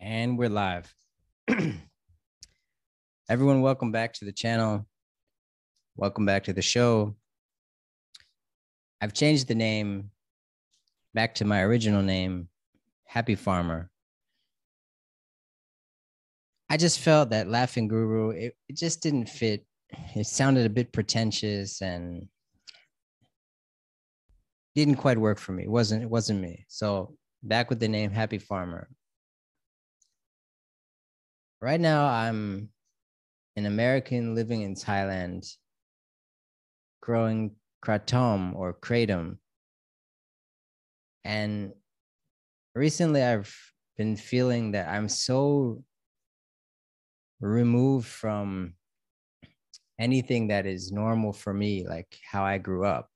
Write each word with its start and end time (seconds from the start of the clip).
And 0.00 0.38
we're 0.38 0.48
live. 0.48 0.94
Everyone, 3.28 3.62
welcome 3.62 3.90
back 3.90 4.12
to 4.14 4.24
the 4.24 4.32
channel. 4.32 4.86
Welcome 5.96 6.24
back 6.24 6.44
to 6.44 6.52
the 6.52 6.62
show. 6.62 7.16
I've 9.00 9.12
changed 9.12 9.48
the 9.48 9.56
name 9.56 10.10
back 11.14 11.34
to 11.36 11.44
my 11.44 11.62
original 11.62 12.02
name, 12.02 12.48
Happy 13.06 13.34
Farmer. 13.34 13.90
I 16.70 16.76
just 16.76 17.00
felt 17.00 17.30
that 17.30 17.48
Laughing 17.48 17.88
Guru, 17.88 18.30
it, 18.30 18.56
it 18.68 18.76
just 18.76 19.02
didn't 19.02 19.28
fit. 19.28 19.66
It 20.14 20.28
sounded 20.28 20.64
a 20.64 20.70
bit 20.70 20.92
pretentious 20.92 21.82
and 21.82 22.28
didn't 24.76 24.96
quite 24.96 25.18
work 25.18 25.38
for 25.38 25.50
me. 25.50 25.64
It 25.64 25.70
wasn't 25.70 26.04
it 26.04 26.10
wasn't 26.10 26.40
me. 26.40 26.66
So 26.68 27.16
back 27.42 27.68
with 27.68 27.80
the 27.80 27.88
name 27.88 28.12
Happy 28.12 28.38
Farmer. 28.38 28.88
Right 31.60 31.80
now 31.80 32.06
I'm 32.06 32.68
an 33.56 33.66
American 33.66 34.36
living 34.36 34.62
in 34.62 34.76
Thailand, 34.76 35.44
growing 37.02 37.56
kratom 37.84 38.54
or 38.54 38.72
kratom. 38.74 39.38
And 41.24 41.72
recently 42.76 43.24
I've 43.24 43.52
been 43.96 44.14
feeling 44.14 44.72
that 44.72 44.88
I'm 44.88 45.08
so 45.08 45.82
removed 47.40 48.06
from 48.06 48.74
anything 49.98 50.48
that 50.48 50.64
is 50.64 50.92
normal 50.92 51.32
for 51.32 51.52
me, 51.52 51.84
like 51.88 52.18
how 52.30 52.44
I 52.44 52.58
grew 52.58 52.84
up, 52.84 53.10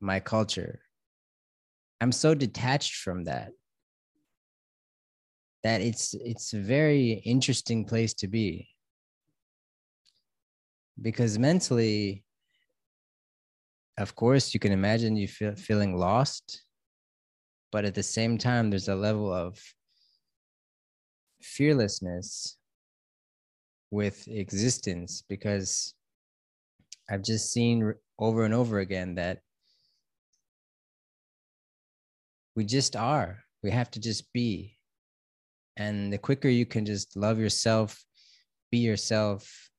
my 0.00 0.20
culture. 0.20 0.78
I'm 2.00 2.12
so 2.12 2.32
detached 2.32 2.94
from 2.94 3.24
that 3.24 3.50
that 5.62 5.80
it's 5.80 6.14
it's 6.14 6.52
a 6.52 6.58
very 6.58 7.22
interesting 7.24 7.84
place 7.84 8.14
to 8.14 8.28
be. 8.28 8.68
Because 11.00 11.38
mentally 11.38 12.24
of 13.98 14.14
course 14.14 14.54
you 14.54 14.60
can 14.60 14.72
imagine 14.72 15.16
you 15.16 15.26
feel 15.26 15.54
feeling 15.56 15.96
lost 15.96 16.62
but 17.72 17.84
at 17.84 17.94
the 17.94 18.02
same 18.02 18.38
time 18.38 18.70
there's 18.70 18.88
a 18.88 18.94
level 18.94 19.32
of 19.32 19.58
fearlessness 21.42 22.56
with 23.90 24.28
existence 24.28 25.24
because 25.28 25.94
i've 27.10 27.22
just 27.22 27.52
seen 27.52 27.92
over 28.20 28.44
and 28.44 28.54
over 28.54 28.78
again 28.78 29.16
that 29.16 29.38
we 32.58 32.64
just 32.64 32.96
are. 32.96 33.44
We 33.62 33.70
have 33.70 33.88
to 33.92 34.00
just 34.00 34.32
be 34.32 34.77
and 35.78 36.12
the 36.12 36.18
quicker 36.18 36.48
you 36.48 36.66
can 36.66 36.84
just 36.84 37.16
love 37.16 37.38
yourself 37.38 38.04
be 38.70 38.78
yourself 38.78 39.70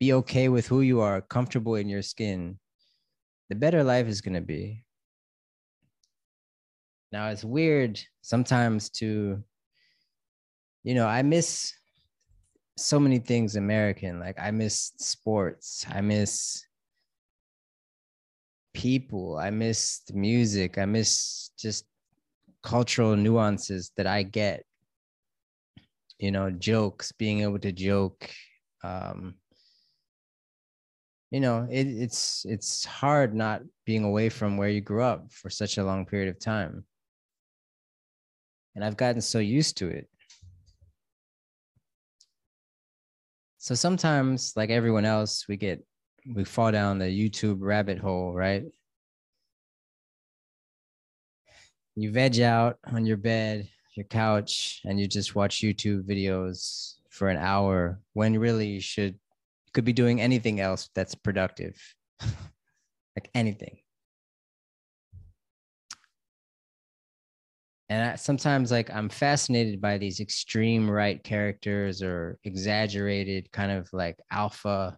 be 0.00 0.12
okay 0.12 0.48
with 0.48 0.66
who 0.66 0.80
you 0.80 1.00
are 1.00 1.20
comfortable 1.20 1.74
in 1.74 1.88
your 1.88 2.02
skin 2.02 2.58
the 3.48 3.54
better 3.54 3.84
life 3.84 4.06
is 4.06 4.20
going 4.20 4.34
to 4.34 4.40
be. 4.40 4.82
Now 7.12 7.28
it's 7.28 7.44
weird 7.44 8.00
sometimes 8.22 8.88
to 8.90 9.42
you 10.82 10.94
know 10.94 11.06
i 11.06 11.22
miss 11.22 11.72
so 12.76 12.98
many 12.98 13.18
things 13.18 13.54
american 13.54 14.18
like 14.18 14.36
i 14.38 14.50
miss 14.50 14.92
sports 14.98 15.86
i 15.90 16.00
miss 16.00 16.66
people 18.72 19.38
i 19.38 19.48
miss 19.50 20.02
music 20.12 20.76
i 20.76 20.84
miss 20.84 21.50
just 21.56 21.84
cultural 22.62 23.14
nuances 23.14 23.92
that 23.96 24.06
i 24.06 24.22
get 24.22 24.64
you 26.24 26.30
know 26.30 26.50
jokes 26.50 27.12
being 27.12 27.40
able 27.42 27.58
to 27.58 27.70
joke 27.70 28.30
um 28.82 29.34
you 31.30 31.38
know 31.38 31.68
it, 31.70 31.86
it's 31.86 32.46
it's 32.48 32.82
hard 32.86 33.34
not 33.34 33.60
being 33.84 34.04
away 34.04 34.30
from 34.30 34.56
where 34.56 34.70
you 34.70 34.80
grew 34.80 35.02
up 35.02 35.30
for 35.30 35.50
such 35.50 35.76
a 35.76 35.84
long 35.84 36.06
period 36.06 36.30
of 36.30 36.40
time. 36.40 36.84
And 38.74 38.82
i've 38.82 38.96
gotten 38.96 39.20
so 39.20 39.38
used 39.38 39.76
to 39.78 39.88
it. 39.88 40.08
So 43.58 43.74
sometimes 43.74 44.54
like 44.56 44.70
everyone 44.70 45.04
else 45.04 45.46
we 45.46 45.58
get 45.58 45.84
we 46.34 46.44
fall 46.44 46.72
down 46.72 46.98
the 46.98 47.12
youtube 47.20 47.58
rabbit 47.60 47.98
hole 47.98 48.32
right? 48.32 48.64
You 51.96 52.12
veg 52.12 52.40
out 52.40 52.78
on 52.86 53.04
your 53.04 53.18
bed 53.18 53.68
your 53.94 54.06
couch 54.06 54.80
and 54.84 54.98
you 54.98 55.06
just 55.06 55.34
watch 55.34 55.60
YouTube 55.60 56.02
videos 56.02 56.94
for 57.10 57.28
an 57.28 57.36
hour 57.36 58.00
when 58.12 58.38
really 58.38 58.66
you 58.66 58.80
should 58.80 59.18
could 59.72 59.84
be 59.84 59.92
doing 59.92 60.20
anything 60.20 60.60
else 60.60 60.88
that's 60.94 61.14
productive. 61.14 61.76
like 62.20 63.30
anything. 63.34 63.78
And 67.88 68.12
I, 68.12 68.14
sometimes 68.16 68.70
like 68.70 68.90
I'm 68.90 69.08
fascinated 69.08 69.80
by 69.80 69.98
these 69.98 70.20
extreme 70.20 70.90
right 70.90 71.22
characters 71.22 72.02
or 72.02 72.38
exaggerated 72.44 73.50
kind 73.52 73.70
of 73.70 73.92
like 73.92 74.16
alpha. 74.30 74.96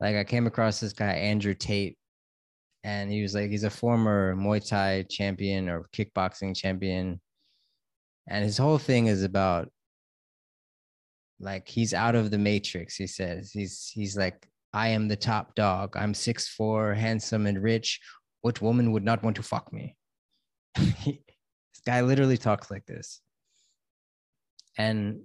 Like 0.00 0.16
I 0.16 0.24
came 0.24 0.46
across 0.46 0.80
this 0.80 0.92
guy 0.92 1.12
Andrew 1.12 1.54
Tate 1.54 1.98
and 2.84 3.10
he 3.10 3.22
was 3.22 3.34
like 3.34 3.50
he's 3.50 3.64
a 3.64 3.70
former 3.70 4.34
Muay 4.34 4.66
Thai 4.66 5.04
champion 5.10 5.68
or 5.68 5.88
kickboxing 5.92 6.56
champion 6.56 7.20
and 8.26 8.44
his 8.44 8.58
whole 8.58 8.78
thing 8.78 9.06
is 9.06 9.22
about 9.22 9.70
like 11.40 11.68
he's 11.68 11.92
out 11.92 12.14
of 12.14 12.30
the 12.30 12.38
matrix 12.38 12.96
he 12.96 13.06
says. 13.06 13.50
He's 13.52 13.90
he's 13.92 14.16
like 14.16 14.46
i 14.72 14.88
am 14.88 15.08
the 15.08 15.16
top 15.16 15.54
dog. 15.54 15.96
I'm 15.96 16.14
six 16.14 16.48
four 16.48 16.94
handsome 16.94 17.46
and 17.46 17.62
rich. 17.62 18.00
What 18.42 18.62
woman 18.62 18.92
would 18.92 19.04
not 19.04 19.22
want 19.22 19.36
to 19.36 19.42
fuck 19.42 19.72
me? 19.72 19.96
This 20.76 21.82
guy 21.84 22.02
literally 22.02 22.38
talks 22.38 22.70
like 22.70 22.86
this. 22.86 23.20
And 24.78 25.22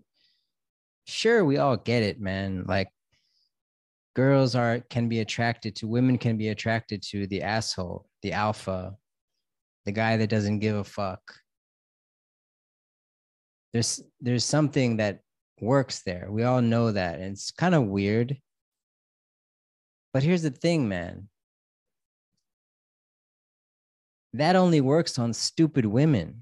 sure 1.05 1.45
we 1.45 1.57
all 1.57 1.77
get 1.77 2.01
it 2.03 2.19
man. 2.19 2.65
Like 2.67 2.89
girls 4.15 4.55
are 4.55 4.81
can 4.89 5.07
be 5.07 5.19
attracted 5.19 5.75
to 5.77 5.87
women 5.87 6.17
can 6.17 6.37
be 6.37 6.49
attracted 6.49 7.01
to 7.01 7.27
the 7.27 7.41
asshole 7.41 8.05
the 8.21 8.33
alpha 8.33 8.93
the 9.85 9.91
guy 9.91 10.17
that 10.17 10.29
doesn't 10.29 10.59
give 10.59 10.75
a 10.75 10.83
fuck 10.83 11.21
there's 13.73 14.01
there's 14.19 14.45
something 14.45 14.97
that 14.97 15.19
works 15.61 16.01
there. 16.01 16.27
We 16.29 16.43
all 16.43 16.61
know 16.61 16.91
that. 16.91 17.19
And 17.19 17.33
it's 17.33 17.51
kind 17.51 17.75
of 17.75 17.85
weird. 17.85 18.37
But 20.13 20.23
here's 20.23 20.41
the 20.41 20.49
thing, 20.49 20.87
man. 20.87 21.29
That 24.33 24.55
only 24.55 24.81
works 24.81 25.19
on 25.19 25.33
stupid 25.33 25.85
women. 25.85 26.41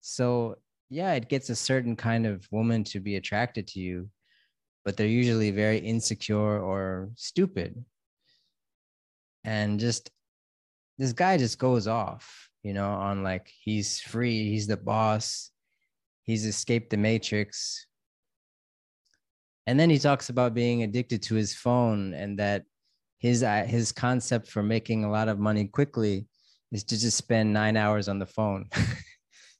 So, 0.00 0.56
yeah, 0.90 1.14
it 1.14 1.28
gets 1.28 1.50
a 1.50 1.56
certain 1.56 1.96
kind 1.96 2.26
of 2.26 2.46
woman 2.50 2.84
to 2.84 3.00
be 3.00 3.16
attracted 3.16 3.66
to 3.68 3.80
you, 3.80 4.10
but 4.84 4.96
they're 4.96 5.06
usually 5.06 5.50
very 5.50 5.78
insecure 5.78 6.60
or 6.60 7.10
stupid. 7.16 7.84
And 9.44 9.80
just 9.80 10.10
this 10.98 11.12
guy 11.12 11.36
just 11.36 11.58
goes 11.58 11.88
off, 11.88 12.48
you 12.62 12.74
know, 12.74 12.90
on 12.90 13.22
like 13.22 13.50
he's 13.62 14.00
free, 14.00 14.50
he's 14.50 14.66
the 14.66 14.76
boss, 14.76 15.50
he's 16.24 16.44
escaped 16.44 16.90
the 16.90 16.96
matrix. 16.96 17.86
And 19.66 19.78
then 19.78 19.88
he 19.88 19.98
talks 19.98 20.28
about 20.28 20.52
being 20.54 20.82
addicted 20.82 21.22
to 21.24 21.34
his 21.34 21.54
phone 21.54 22.12
and 22.14 22.38
that 22.38 22.64
his 23.18 23.42
uh, 23.42 23.64
his 23.66 23.92
concept 23.92 24.48
for 24.48 24.62
making 24.62 25.04
a 25.04 25.10
lot 25.10 25.28
of 25.28 25.38
money 25.38 25.66
quickly 25.66 26.26
is 26.72 26.84
to 26.84 26.98
just 26.98 27.16
spend 27.16 27.52
nine 27.52 27.76
hours 27.76 28.08
on 28.08 28.18
the 28.18 28.26
phone. 28.26 28.68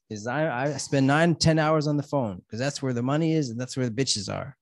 Is 0.07 0.27
I, 0.27 0.65
I 0.65 0.73
spend 0.73 1.07
nine 1.07 1.33
ten 1.33 1.57
hours 1.57 1.87
on 1.87 1.97
the 1.97 2.03
phone 2.03 2.39
because 2.45 2.59
that's 2.59 2.79
where 2.79 2.93
the 2.93 3.01
money 3.01 3.33
is 3.33 3.49
and 3.49 3.59
that's 3.59 3.75
where 3.75 3.89
the 3.89 4.03
bitches 4.03 4.31
are. 4.31 4.55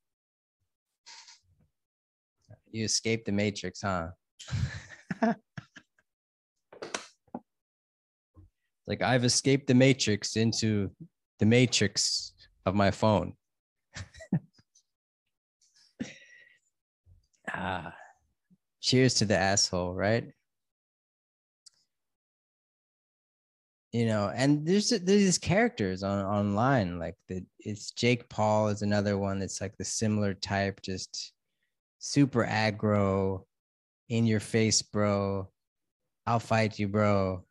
You 2.72 2.86
escaped 2.86 3.25
the 3.25 3.33
matrix 3.33 3.81
huh? 3.81 4.07
Like 8.88 9.01
i've 9.01 9.25
escaped 9.25 9.68
the 9.68 9.74
matrix 9.74 10.36
into 10.38 10.92
the 11.44 11.50
matrix 11.50 12.31
of 12.66 12.74
my 12.74 12.90
phone. 12.90 13.34
ah, 17.54 17.94
cheers 18.80 19.16
to 19.16 19.25
the 19.25 19.38
asshole, 19.38 19.94
right? 19.94 20.31
You 23.92 24.06
know, 24.06 24.31
and 24.34 24.66
there's 24.66 24.92
there's 24.92 25.01
these 25.04 25.38
characters 25.38 26.01
on 26.01 26.24
online 26.24 26.98
like 26.98 27.16
the 27.28 27.44
it's 27.60 27.92
Jake 27.92 28.30
Paul 28.30 28.69
is 28.69 28.81
another 28.81 29.18
one 29.18 29.39
that's 29.39 29.60
like 29.60 29.75
the 29.78 29.84
similar 29.84 30.34
type, 30.34 30.81
just 30.81 31.34
super 32.00 32.46
aggro, 32.46 33.44
in 34.07 34.25
your 34.25 34.39
face, 34.39 34.81
bro. 34.81 35.50
I'll 36.25 36.39
fight 36.39 36.80
you, 36.80 36.88
bro. 36.88 37.44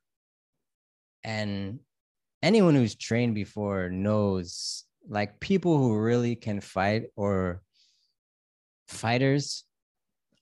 And 1.25 1.81
anyone 2.43 2.75
who's 2.75 2.94
trained 2.94 3.35
before 3.35 3.89
knows 3.89 4.85
like 5.09 5.41
people 5.41 5.79
who 5.79 5.97
really 5.97 6.35
can 6.37 6.61
fight 6.61 7.05
or 7.17 7.62
fighters 8.89 9.65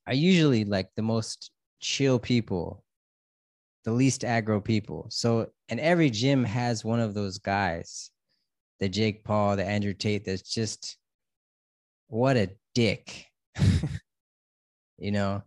are 0.07 0.15
usually 0.15 0.65
like 0.65 0.89
the 0.97 1.03
most 1.03 1.51
chill 1.81 2.19
people, 2.19 2.85
the 3.85 3.93
least 3.93 4.23
aggro 4.23 4.63
people. 4.63 5.07
So, 5.11 5.51
and 5.69 5.81
every 5.81 6.11
gym 6.11 6.45
has 6.45 6.85
one 6.85 7.01
of 7.01 7.15
those 7.15 7.39
guys, 7.39 8.11
the 8.81 8.89
Jake 8.89 9.25
Paul, 9.25 9.57
the 9.57 9.65
Andrew 9.65 9.95
Tate, 9.95 10.25
that's 10.25 10.43
just 10.43 10.97
what 12.09 12.37
a 12.37 12.51
dick, 12.75 13.27
you 14.99 15.13
know? 15.13 15.43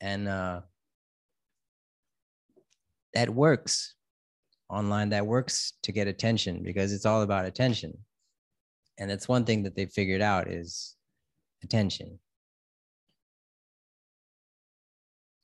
And 0.00 0.28
uh, 0.28 0.60
that 3.14 3.30
works 3.30 3.95
online, 4.68 5.10
that 5.10 5.26
works 5.26 5.74
to 5.82 5.92
get 5.92 6.08
attention 6.08 6.62
because 6.62 6.92
it's 6.92 7.06
all 7.06 7.22
about 7.22 7.46
attention. 7.46 7.96
And 8.98 9.10
that's 9.10 9.28
one 9.28 9.44
thing 9.44 9.62
that 9.64 9.76
they 9.76 9.86
figured 9.86 10.22
out 10.22 10.48
is 10.48 10.96
attention. 11.62 12.18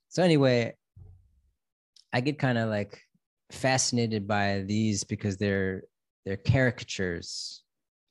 So 0.09 0.23
anyway, 0.23 0.75
I 2.13 2.21
get 2.21 2.39
kind 2.39 2.59
of 2.59 2.69
like 2.69 3.01
fascinated 3.51 4.27
by 4.27 4.63
these 4.67 5.05
because 5.05 5.37
they're 5.37 5.85
they're 6.25 6.37
caricatures 6.37 7.63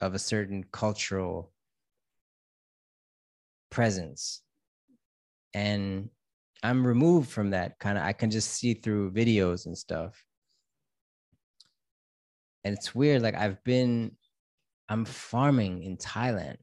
of 0.02 0.14
a 0.14 0.20
certain 0.20 0.66
cultural 0.72 1.52
presence. 3.70 4.42
And 5.54 6.10
I'm 6.64 6.86
removed 6.86 7.30
from 7.30 7.52
that 7.52 7.80
kind 7.80 7.98
of 7.98 8.04
I 8.04 8.14
can 8.14 8.32
just 8.32 8.52
see 8.52 8.74
through 8.74 9.12
videos 9.12 9.66
and 9.66 9.78
stuff. 9.78 10.24
And 12.64 12.78
it's 12.78 12.94
weird 12.94 13.22
like 13.22 13.36
I've 13.36 13.64
been 13.64 14.16
I'm 14.90 15.06
farming 15.06 15.84
in 15.84 15.98
Thailand 15.98 16.58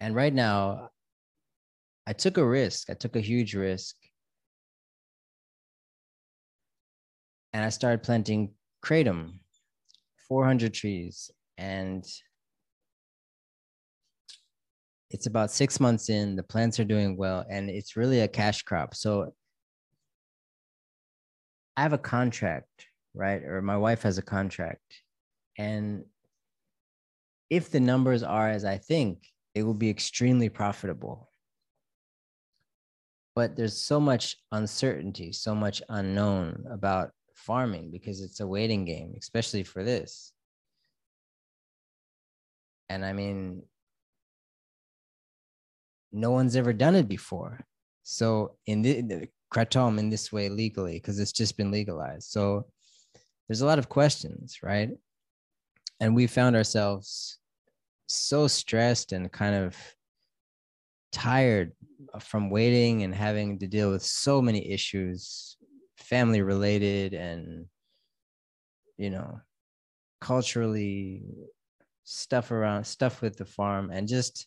And 0.00 0.14
right 0.14 0.32
now, 0.32 0.90
I 2.06 2.12
took 2.12 2.36
a 2.36 2.46
risk. 2.46 2.90
I 2.90 2.94
took 2.94 3.16
a 3.16 3.20
huge 3.20 3.54
risk. 3.54 3.96
And 7.52 7.64
I 7.64 7.70
started 7.70 8.02
planting 8.02 8.52
kratom, 8.84 9.38
400 10.28 10.74
trees. 10.74 11.30
And 11.56 12.04
it's 15.10 15.26
about 15.26 15.50
six 15.50 15.80
months 15.80 16.10
in, 16.10 16.36
the 16.36 16.42
plants 16.42 16.78
are 16.78 16.84
doing 16.84 17.16
well, 17.16 17.46
and 17.48 17.70
it's 17.70 17.96
really 17.96 18.20
a 18.20 18.28
cash 18.28 18.62
crop. 18.62 18.94
So 18.94 19.32
I 21.76 21.82
have 21.82 21.92
a 21.92 21.98
contract, 21.98 22.86
right? 23.14 23.42
Or 23.42 23.60
my 23.60 23.76
wife 23.76 24.02
has 24.02 24.18
a 24.18 24.22
contract. 24.22 25.02
And 25.58 26.04
if 27.50 27.70
the 27.70 27.80
numbers 27.80 28.22
are 28.22 28.48
as 28.48 28.64
I 28.64 28.78
think, 28.78 29.26
it 29.54 29.62
will 29.62 29.74
be 29.74 29.90
extremely 29.90 30.48
profitable. 30.48 31.28
But 33.34 33.56
there's 33.56 33.76
so 33.76 34.00
much 34.00 34.36
uncertainty, 34.52 35.32
so 35.32 35.54
much 35.54 35.82
unknown 35.88 36.64
about 36.70 37.10
farming 37.34 37.90
because 37.90 38.22
it's 38.22 38.40
a 38.40 38.46
waiting 38.46 38.84
game, 38.84 39.14
especially 39.18 39.62
for 39.62 39.84
this. 39.84 40.32
And 42.88 43.04
I 43.04 43.12
mean, 43.12 43.62
no 46.12 46.30
one's 46.30 46.56
ever 46.56 46.72
done 46.72 46.94
it 46.94 47.08
before. 47.08 47.60
So 48.02 48.56
in 48.66 48.82
the, 48.82 49.28
kratom 49.56 49.98
in 49.98 50.10
this 50.10 50.30
way 50.32 50.48
legally, 50.48 50.94
because 50.94 51.18
it's 51.18 51.32
just 51.32 51.56
been 51.56 51.70
legalized. 51.70 52.30
So 52.30 52.66
there's 53.48 53.62
a 53.62 53.66
lot 53.66 53.78
of 53.78 53.88
questions, 53.88 54.58
right? 54.62 54.90
And 56.00 56.14
we 56.14 56.26
found 56.26 56.56
ourselves 56.56 57.38
so 58.06 58.46
stressed 58.46 59.12
and 59.12 59.32
kind 59.32 59.54
of 59.54 59.76
tired 61.12 61.72
from 62.20 62.50
waiting 62.50 63.02
and 63.02 63.14
having 63.14 63.58
to 63.58 63.66
deal 63.66 63.90
with 63.90 64.02
so 64.02 64.42
many 64.42 64.70
issues 64.70 65.56
family 65.96 66.42
related 66.42 67.14
and 67.14 67.64
you 68.98 69.08
know 69.08 69.40
culturally 70.20 71.22
stuff 72.04 72.50
around 72.50 72.84
stuff 72.84 73.22
with 73.22 73.36
the 73.36 73.46
farm 73.46 73.90
and 73.90 74.06
just 74.08 74.46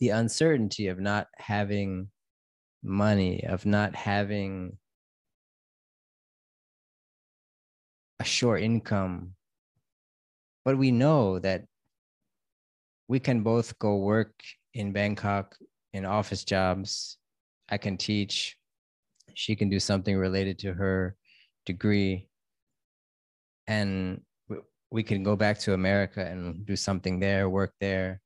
the 0.00 0.08
uncertainty 0.08 0.88
of 0.88 0.98
not 0.98 1.28
having 1.36 2.08
money 2.84 3.44
of 3.44 3.66
not 3.66 3.94
having 3.96 4.76
a 8.20 8.24
short 8.24 8.62
income 8.62 9.34
but 10.64 10.78
we 10.78 10.90
know 10.90 11.38
that 11.38 11.64
we 13.06 13.20
can 13.20 13.42
both 13.42 13.78
go 13.78 13.96
work 13.96 14.32
in 14.72 14.92
Bangkok 14.92 15.56
in 15.92 16.04
office 16.04 16.44
jobs. 16.44 17.18
I 17.68 17.76
can 17.76 17.96
teach. 17.96 18.56
She 19.34 19.54
can 19.54 19.68
do 19.68 19.78
something 19.78 20.16
related 20.16 20.58
to 20.60 20.72
her 20.72 21.16
degree. 21.66 22.28
And 23.66 24.22
we 24.90 25.02
can 25.02 25.22
go 25.22 25.36
back 25.36 25.58
to 25.60 25.74
America 25.74 26.24
and 26.24 26.64
do 26.64 26.76
something 26.76 27.20
there, 27.20 27.48
work 27.48 27.74
there. 27.80 28.20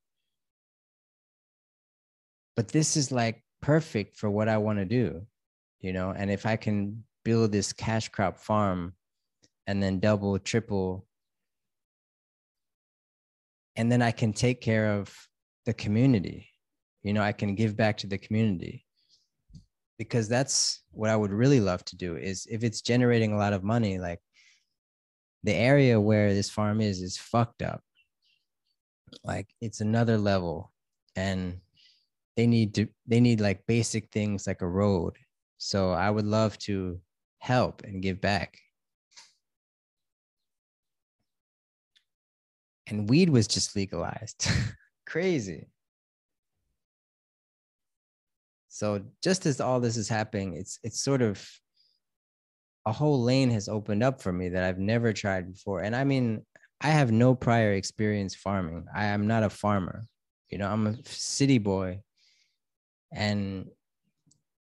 But 2.56 2.69
this 2.69 2.96
is 2.96 3.11
like 3.11 3.43
perfect 3.60 4.16
for 4.16 4.31
what 4.31 4.49
I 4.49 4.58
want 4.58 4.78
to 4.78 4.84
do, 4.84 5.26
you 5.81 5.93
know? 5.93 6.12
And 6.16 6.31
if 6.31 6.46
I 6.46 6.56
can 6.56 7.05
build 7.25 7.52
this 7.52 7.72
cash 7.72 8.08
crop 8.08 8.38
farm 8.38 8.94
and 9.66 9.82
then 9.82 10.00
double, 10.00 10.38
triple 10.38 11.06
and 13.78 13.93
then 13.93 14.02
I 14.02 14.10
can 14.10 14.32
take 14.32 14.60
care 14.60 14.99
of 14.99 15.14
the 15.64 15.72
community. 15.72 16.49
You 17.02 17.12
know, 17.12 17.22
I 17.22 17.31
can 17.31 17.55
give 17.55 17.76
back 17.76 17.96
to 17.99 18.08
the 18.08 18.19
community 18.19 18.84
because 19.99 20.28
that's 20.28 20.81
what 20.90 21.11
I 21.11 21.16
would 21.16 21.32
really 21.32 21.61
love 21.61 21.84
to 21.87 21.96
do 21.96 22.16
is 22.16 22.46
if 22.50 22.64
it's 22.64 22.81
generating 22.81 23.32
a 23.32 23.38
lot 23.38 23.52
of 23.52 23.62
money, 23.62 23.99
like 23.99 24.19
the 25.44 25.54
area 25.54 26.00
where 26.00 26.34
this 26.34 26.50
farm 26.50 26.81
is 26.81 27.00
is 27.00 27.16
fucked 27.16 27.62
up. 27.62 27.82
Like 29.22 29.46
it's 29.61 29.81
another 29.81 30.19
level 30.19 30.72
and 31.14 31.61
they 32.38 32.46
need 32.46 32.73
to 32.76 32.87
they 33.06 33.20
need 33.20 33.40
like 33.40 33.67
basic 33.67 34.11
things 34.12 34.46
like 34.46 34.62
a 34.62 34.69
road. 34.69 35.19
So 35.58 35.90
I 35.90 36.08
would 36.08 36.25
love 36.25 36.56
to 36.61 37.00
help 37.40 37.82
and 37.82 38.00
give 38.00 38.20
back. 38.20 38.59
and 42.90 43.09
weed 43.09 43.30
was 43.30 43.47
just 43.47 43.76
legalized. 43.76 44.49
Crazy. 45.07 45.68
So 48.68 49.02
just 49.23 49.47
as 49.47 49.61
all 49.61 49.80
this 49.80 49.97
is 49.97 50.09
happening, 50.09 50.54
it's 50.54 50.78
it's 50.83 51.02
sort 51.02 51.23
of 51.23 51.47
a 52.87 52.92
whole 52.92 53.23
lane 53.23 53.50
has 53.50 53.68
opened 53.68 54.02
up 54.02 54.21
for 54.23 54.33
me 54.33 54.50
that 54.50 54.64
I've 54.64 54.78
never 54.78 55.12
tried 55.12 55.52
before. 55.52 55.80
And 55.80 55.95
I 55.95 56.04
mean, 56.04 56.45
I 56.80 56.88
have 56.88 57.11
no 57.11 57.35
prior 57.35 57.73
experience 57.73 58.35
farming. 58.35 58.87
I 58.95 59.07
am 59.07 59.26
not 59.26 59.42
a 59.42 59.50
farmer. 59.50 60.07
You 60.50 60.59
know, 60.59 60.68
I'm 60.68 60.87
a 60.87 60.97
city 61.04 61.59
boy. 61.59 62.00
And 63.12 63.67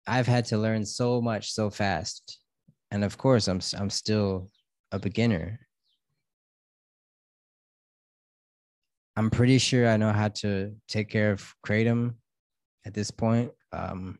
I've 0.08 0.28
had 0.28 0.46
to 0.46 0.58
learn 0.58 0.86
so 0.86 1.22
much 1.22 1.52
so 1.52 1.70
fast. 1.70 2.40
And 2.92 3.04
of 3.04 3.18
course, 3.18 3.48
I'm 3.48 3.62
I'm 3.78 3.90
still 3.90 4.50
a 4.92 5.00
beginner 5.00 5.60
I'm 9.20 9.30
pretty 9.30 9.58
sure 9.58 9.86
I 9.86 9.98
know 9.98 10.14
how 10.14 10.30
to 10.30 10.74
take 10.88 11.10
care 11.10 11.34
of 11.34 11.54
kratom 11.68 12.14
at 12.86 12.94
this 12.94 13.12
point. 13.12 13.52
Um, 13.74 14.18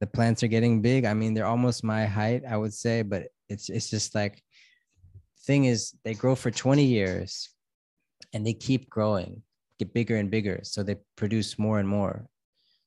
the 0.00 0.06
plants 0.06 0.42
are 0.42 0.48
getting 0.48 0.82
big. 0.82 1.06
I 1.06 1.14
mean, 1.14 1.32
they're 1.32 1.46
almost 1.46 1.82
my 1.82 2.04
height, 2.04 2.42
I 2.46 2.58
would 2.58 2.74
say, 2.74 3.00
but 3.00 3.28
it's 3.48 3.70
it's 3.70 3.88
just 3.88 4.14
like 4.14 4.42
thing 5.46 5.64
is 5.64 5.94
they 6.04 6.12
grow 6.12 6.34
for 6.34 6.50
20 6.50 6.84
years 6.84 7.48
and 8.34 8.46
they 8.46 8.52
keep 8.52 8.90
growing, 8.90 9.42
get 9.78 9.94
bigger 9.94 10.16
and 10.16 10.30
bigger. 10.30 10.60
So 10.62 10.82
they 10.82 10.96
produce 11.16 11.58
more 11.58 11.78
and 11.78 11.88
more. 11.88 12.26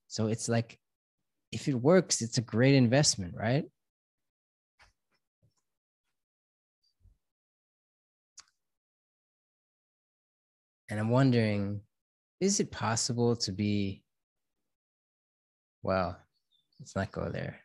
So 0.07 0.27
it's 0.27 0.49
like 0.49 0.77
if 1.51 1.67
it 1.67 1.75
works, 1.75 2.21
it's 2.21 2.37
a 2.37 2.41
great 2.41 2.75
investment, 2.75 3.35
right? 3.35 3.65
And 10.89 10.99
I'm 10.99 11.09
wondering, 11.09 11.79
is 12.41 12.59
it 12.59 12.69
possible 12.69 13.37
to 13.37 13.53
be, 13.53 14.03
well, 15.83 16.17
let's 16.79 16.95
not 16.97 17.11
go 17.13 17.29
there. 17.29 17.60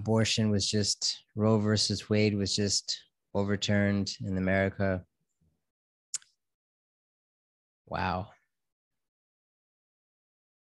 Abortion 0.00 0.50
was 0.50 0.66
just, 0.66 1.24
Roe 1.36 1.58
versus 1.58 2.08
Wade 2.08 2.34
was 2.34 2.56
just 2.56 2.98
overturned 3.34 4.10
in 4.24 4.38
America. 4.38 5.04
Wow. 7.86 8.28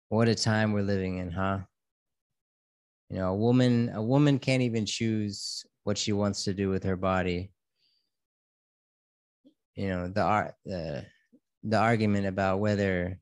What 0.09 0.27
a 0.27 0.33
time 0.33 0.73
we're 0.73 0.81
living 0.81 1.19
in, 1.19 1.29
huh? 1.29 1.59
You 3.11 3.17
know, 3.17 3.29
a 3.29 3.35
woman 3.35 3.91
a 3.93 4.01
woman 4.01 4.39
can't 4.39 4.63
even 4.63 4.87
choose 4.87 5.63
what 5.83 5.99
she 5.99 6.13
wants 6.13 6.43
to 6.45 6.53
do 6.55 6.69
with 6.69 6.83
her 6.83 6.97
body. 6.97 7.51
You 9.75 9.89
know, 9.89 10.07
the 10.07 10.23
art 10.23 10.55
the 10.65 11.05
the 11.63 11.77
argument 11.77 12.25
about 12.25 12.59
whether 12.59 13.19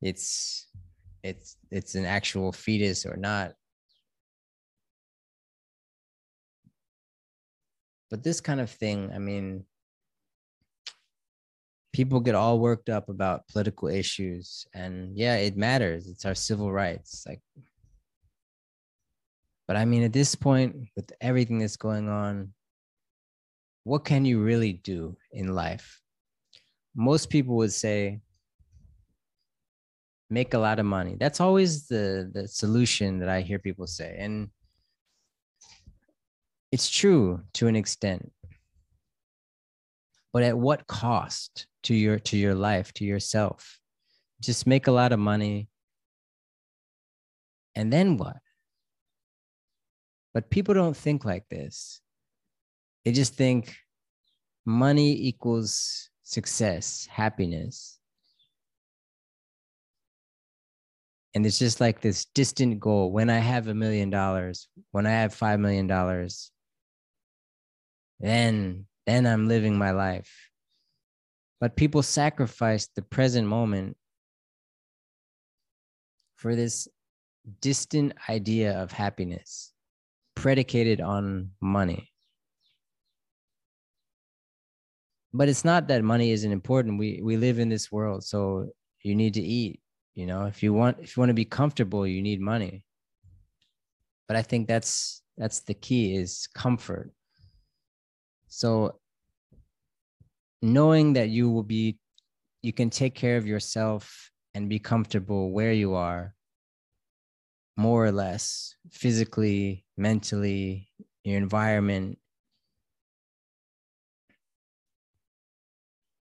it's 0.00 0.68
it's 1.24 1.56
it's 1.72 1.96
an 1.96 2.06
actual 2.06 2.52
fetus 2.52 3.04
or 3.04 3.16
not 3.16 3.54
but 8.12 8.22
this 8.22 8.42
kind 8.42 8.60
of 8.60 8.70
thing 8.70 9.10
i 9.14 9.18
mean 9.18 9.64
people 11.92 12.20
get 12.20 12.34
all 12.34 12.60
worked 12.60 12.88
up 12.90 13.08
about 13.08 13.48
political 13.48 13.88
issues 13.88 14.66
and 14.74 15.16
yeah 15.16 15.36
it 15.36 15.56
matters. 15.58 16.06
It's 16.06 16.24
our 16.24 16.34
civil 16.34 16.70
rights 16.72 17.24
like 17.26 17.40
but 19.66 19.76
i 19.76 19.84
mean 19.84 20.02
at 20.02 20.12
this 20.12 20.34
point 20.34 20.76
with 20.94 21.10
everything 21.20 21.58
that's 21.58 21.76
going 21.76 22.08
on 22.08 22.52
what 23.84 24.04
can 24.04 24.24
you 24.24 24.42
really 24.42 24.74
do 24.74 25.16
in 25.32 25.54
life? 25.54 26.00
Most 26.94 27.30
people 27.30 27.56
would 27.56 27.72
say 27.72 28.20
make 30.30 30.54
a 30.54 30.58
lot 30.58 30.78
of 30.78 30.86
money. 30.86 31.16
That's 31.18 31.40
always 31.40 31.88
the 31.88 32.30
the 32.32 32.46
solution 32.46 33.18
that 33.18 33.28
i 33.28 33.40
hear 33.40 33.58
people 33.58 33.86
say 33.86 34.16
and 34.18 34.48
it's 36.72 36.88
true 36.88 37.42
to 37.52 37.68
an 37.68 37.76
extent. 37.76 38.32
But 40.32 40.42
at 40.42 40.56
what 40.56 40.86
cost 40.86 41.66
to 41.84 41.94
your 41.94 42.18
to 42.20 42.38
your 42.38 42.54
life 42.54 42.92
to 42.94 43.04
yourself? 43.04 43.78
Just 44.40 44.66
make 44.66 44.86
a 44.86 44.92
lot 44.92 45.12
of 45.12 45.18
money. 45.18 45.68
And 47.76 47.92
then 47.92 48.16
what? 48.16 48.38
But 50.32 50.48
people 50.48 50.74
don't 50.74 50.96
think 50.96 51.26
like 51.26 51.46
this. 51.50 52.00
They 53.04 53.12
just 53.12 53.34
think 53.34 53.76
money 54.64 55.12
equals 55.12 56.08
success 56.22 57.06
happiness. 57.10 57.98
And 61.34 61.44
it's 61.44 61.58
just 61.58 61.80
like 61.80 62.00
this 62.00 62.24
distant 62.34 62.80
goal. 62.80 63.12
When 63.12 63.28
i 63.28 63.38
have 63.38 63.68
a 63.68 63.74
million 63.74 64.08
dollars 64.08 64.68
when 64.92 65.06
i 65.06 65.10
have 65.10 65.34
five 65.34 65.60
million 65.60 65.86
dollars 65.86 66.51
then 68.22 68.86
then 69.06 69.26
i'm 69.26 69.48
living 69.48 69.76
my 69.76 69.90
life. 69.90 70.32
But 71.60 71.76
people 71.76 72.02
sacrifice 72.02 72.88
the 72.96 73.02
present 73.02 73.46
moment 73.46 73.96
for 76.36 76.56
this 76.56 76.88
distant 77.60 78.14
idea 78.28 78.80
of 78.82 78.90
happiness 78.90 79.72
predicated 80.34 81.00
on 81.00 81.50
money. 81.60 82.10
But 85.32 85.48
it's 85.48 85.64
not 85.64 85.88
that 85.88 86.02
money 86.02 86.30
isn't 86.30 86.50
important. 86.50 86.98
We 86.98 87.20
we 87.22 87.36
live 87.36 87.58
in 87.58 87.68
this 87.68 87.92
world 87.92 88.24
so 88.24 88.70
you 89.02 89.14
need 89.14 89.34
to 89.34 89.42
eat 89.42 89.80
you 90.14 90.26
know? 90.26 90.44
If 90.44 90.62
you 90.62 90.72
want 90.72 90.98
if 91.00 91.16
you 91.16 91.20
want 91.20 91.30
to 91.30 91.34
be 91.34 91.44
comfortable 91.44 92.06
you 92.06 92.22
need 92.22 92.40
money. 92.40 92.84
But 94.28 94.36
i 94.36 94.42
think 94.42 94.68
that's 94.68 95.22
that's 95.36 95.60
the 95.60 95.74
key 95.74 96.14
is 96.14 96.48
comfort 96.54 97.12
so 98.52 99.00
knowing 100.60 101.14
that 101.14 101.30
you 101.30 101.50
will 101.50 101.62
be 101.62 101.96
you 102.60 102.70
can 102.70 102.90
take 102.90 103.14
care 103.14 103.38
of 103.38 103.46
yourself 103.46 104.30
and 104.52 104.68
be 104.68 104.78
comfortable 104.78 105.50
where 105.50 105.72
you 105.72 105.94
are 105.94 106.34
more 107.78 108.04
or 108.04 108.12
less 108.12 108.76
physically 108.90 109.86
mentally 109.96 110.90
your 111.24 111.38
environment. 111.38 112.18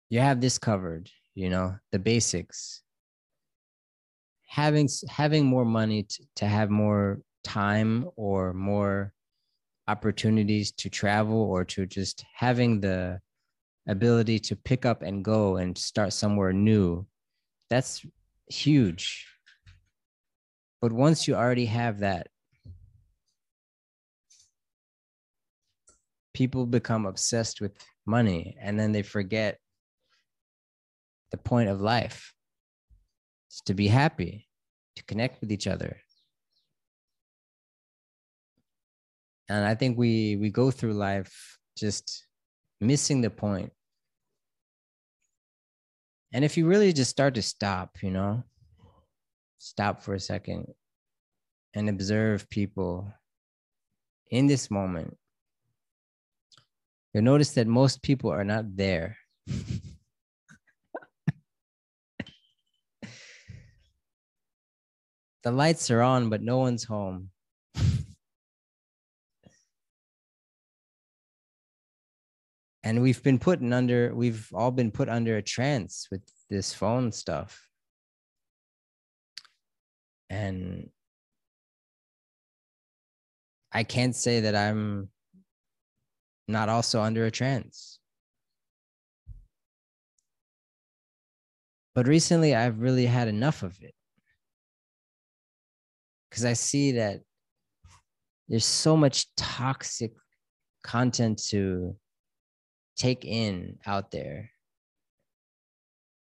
You 0.09 0.21
have 0.21 0.41
this 0.41 0.57
covered 0.59 1.11
you 1.35 1.51
know 1.51 1.77
the 1.93 1.99
basics. 1.99 2.83
Having 4.47 4.89
having 5.11 5.45
more 5.45 5.67
money 5.67 6.05
to, 6.05 6.25
to 6.37 6.47
have 6.47 6.71
more 6.71 7.21
time 7.45 8.09
or 8.17 8.55
more 8.55 9.13
opportunities 9.89 10.73
to 10.73 10.91
travel 10.91 11.41
or 11.41 11.65
to 11.65 11.87
just 11.87 12.25
having 12.35 12.81
the 12.81 13.21
ability 13.89 14.39
to 14.39 14.57
pick 14.57 14.85
up 14.85 15.03
and 15.03 15.25
go 15.25 15.57
and 15.57 15.79
start 15.79 16.13
somewhere 16.13 16.53
new 16.53 17.07
that's 17.71 18.05
huge 18.49 19.27
but 20.81 20.93
once 20.93 21.29
you 21.29 21.35
already 21.35 21.67
have 21.67 22.01
that 22.01 22.27
people 26.35 26.67
become 26.67 27.07
obsessed 27.07 27.61
with 27.61 27.73
money 28.05 28.57
and 28.61 28.79
then 28.79 28.93
they 28.93 29.03
forget 29.03 29.59
the 31.31 31.37
point 31.37 31.69
of 31.69 31.81
life 31.81 32.35
is 33.51 33.61
to 33.67 33.75
be 33.75 33.89
happy, 33.89 34.47
to 34.97 35.05
connect 35.05 35.41
with 35.41 35.51
each 35.51 35.67
other. 35.67 35.97
And 39.49 39.65
I 39.65 39.75
think 39.75 39.97
we 39.97 40.37
we 40.37 40.51
go 40.51 40.71
through 40.71 40.95
life 40.95 41.59
just 41.77 42.27
missing 42.81 43.21
the 43.21 43.31
point. 43.31 43.73
And 46.33 46.45
if 46.45 46.57
you 46.57 46.67
really 46.67 46.93
just 46.93 47.11
start 47.11 47.35
to 47.35 47.43
stop, 47.43 48.03
you 48.03 48.11
know, 48.11 48.43
stop 49.59 50.03
for 50.03 50.15
a 50.15 50.21
second 50.21 50.67
and 51.75 51.89
observe 51.89 52.51
people 52.51 53.13
in 54.31 54.47
this 54.47 54.71
moment, 54.71 55.17
you'll 57.15 57.25
notice 57.25 57.53
that 57.53 57.67
most 57.67 58.03
people 58.03 58.31
are 58.31 58.45
not 58.45 58.77
there. 58.77 59.17
the 65.43 65.53
lights 65.53 65.91
are 65.93 66.03
on, 66.03 66.29
but 66.29 66.43
no 66.43 66.59
one's 66.59 66.85
home. 66.85 67.31
And 72.87 73.03
we've 73.03 73.21
been 73.21 73.41
put 73.41 73.61
under, 73.61 74.15
we've 74.15 74.49
all 74.55 74.71
been 74.71 74.93
put 74.93 75.09
under 75.09 75.37
a 75.37 75.43
trance 75.43 76.07
with 76.09 76.21
this 76.49 76.73
phone 76.73 77.11
stuff. 77.11 77.69
And 80.31 80.91
I 83.73 83.83
can't 83.83 84.15
say 84.15 84.39
that 84.43 84.55
I'm 84.55 85.09
not 86.47 86.69
also 86.69 87.01
under 87.01 87.25
a 87.25 87.31
trance. 87.33 87.99
But 91.93 92.07
recently, 92.07 92.55
I've 92.55 92.79
really 92.79 93.07
had 93.07 93.27
enough 93.27 93.65
of 93.65 93.77
it 93.83 93.95
because 96.31 96.45
I 96.45 96.53
see 96.53 96.93
that 96.93 97.23
there's 98.49 98.65
so 98.65 98.97
much 98.97 99.27
toxic 99.35 100.13
content 100.85 101.43
to 101.49 101.97
take 102.97 103.25
in 103.25 103.79
out 103.87 104.11
there. 104.11 104.51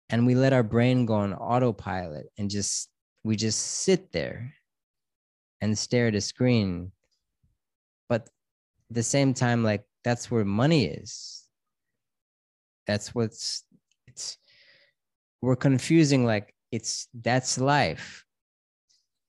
And 0.08 0.26
we 0.26 0.34
let 0.34 0.52
our 0.52 0.62
brain 0.62 1.06
go 1.06 1.14
on 1.14 1.34
autopilot 1.34 2.26
and 2.38 2.50
just, 2.50 2.88
we 3.22 3.36
just 3.36 3.60
sit 3.60 4.12
there 4.12 4.54
and 5.60 5.78
stare 5.78 6.08
at 6.08 6.14
a 6.14 6.20
screen. 6.20 6.90
But 8.08 8.28
the 8.90 9.02
same 9.02 9.34
time, 9.34 9.62
like 9.62 9.84
that's 10.02 10.30
where 10.30 10.44
money 10.44 10.86
is. 10.86 11.46
That's 12.86 13.14
what's, 13.14 13.64
it's, 14.06 14.38
we're 15.42 15.56
confusing 15.56 16.24
like 16.24 16.54
it's, 16.72 17.06
that's 17.14 17.58
life 17.58 18.24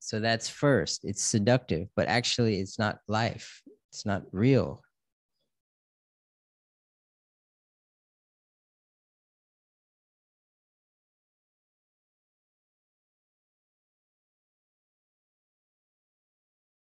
so 0.01 0.19
that's 0.19 0.49
first. 0.49 1.05
It's 1.05 1.21
seductive, 1.21 1.87
but 1.95 2.07
actually, 2.07 2.59
it's 2.59 2.79
not 2.79 2.99
life. 3.07 3.61
It's 3.91 4.05
not 4.05 4.23
real. 4.31 4.81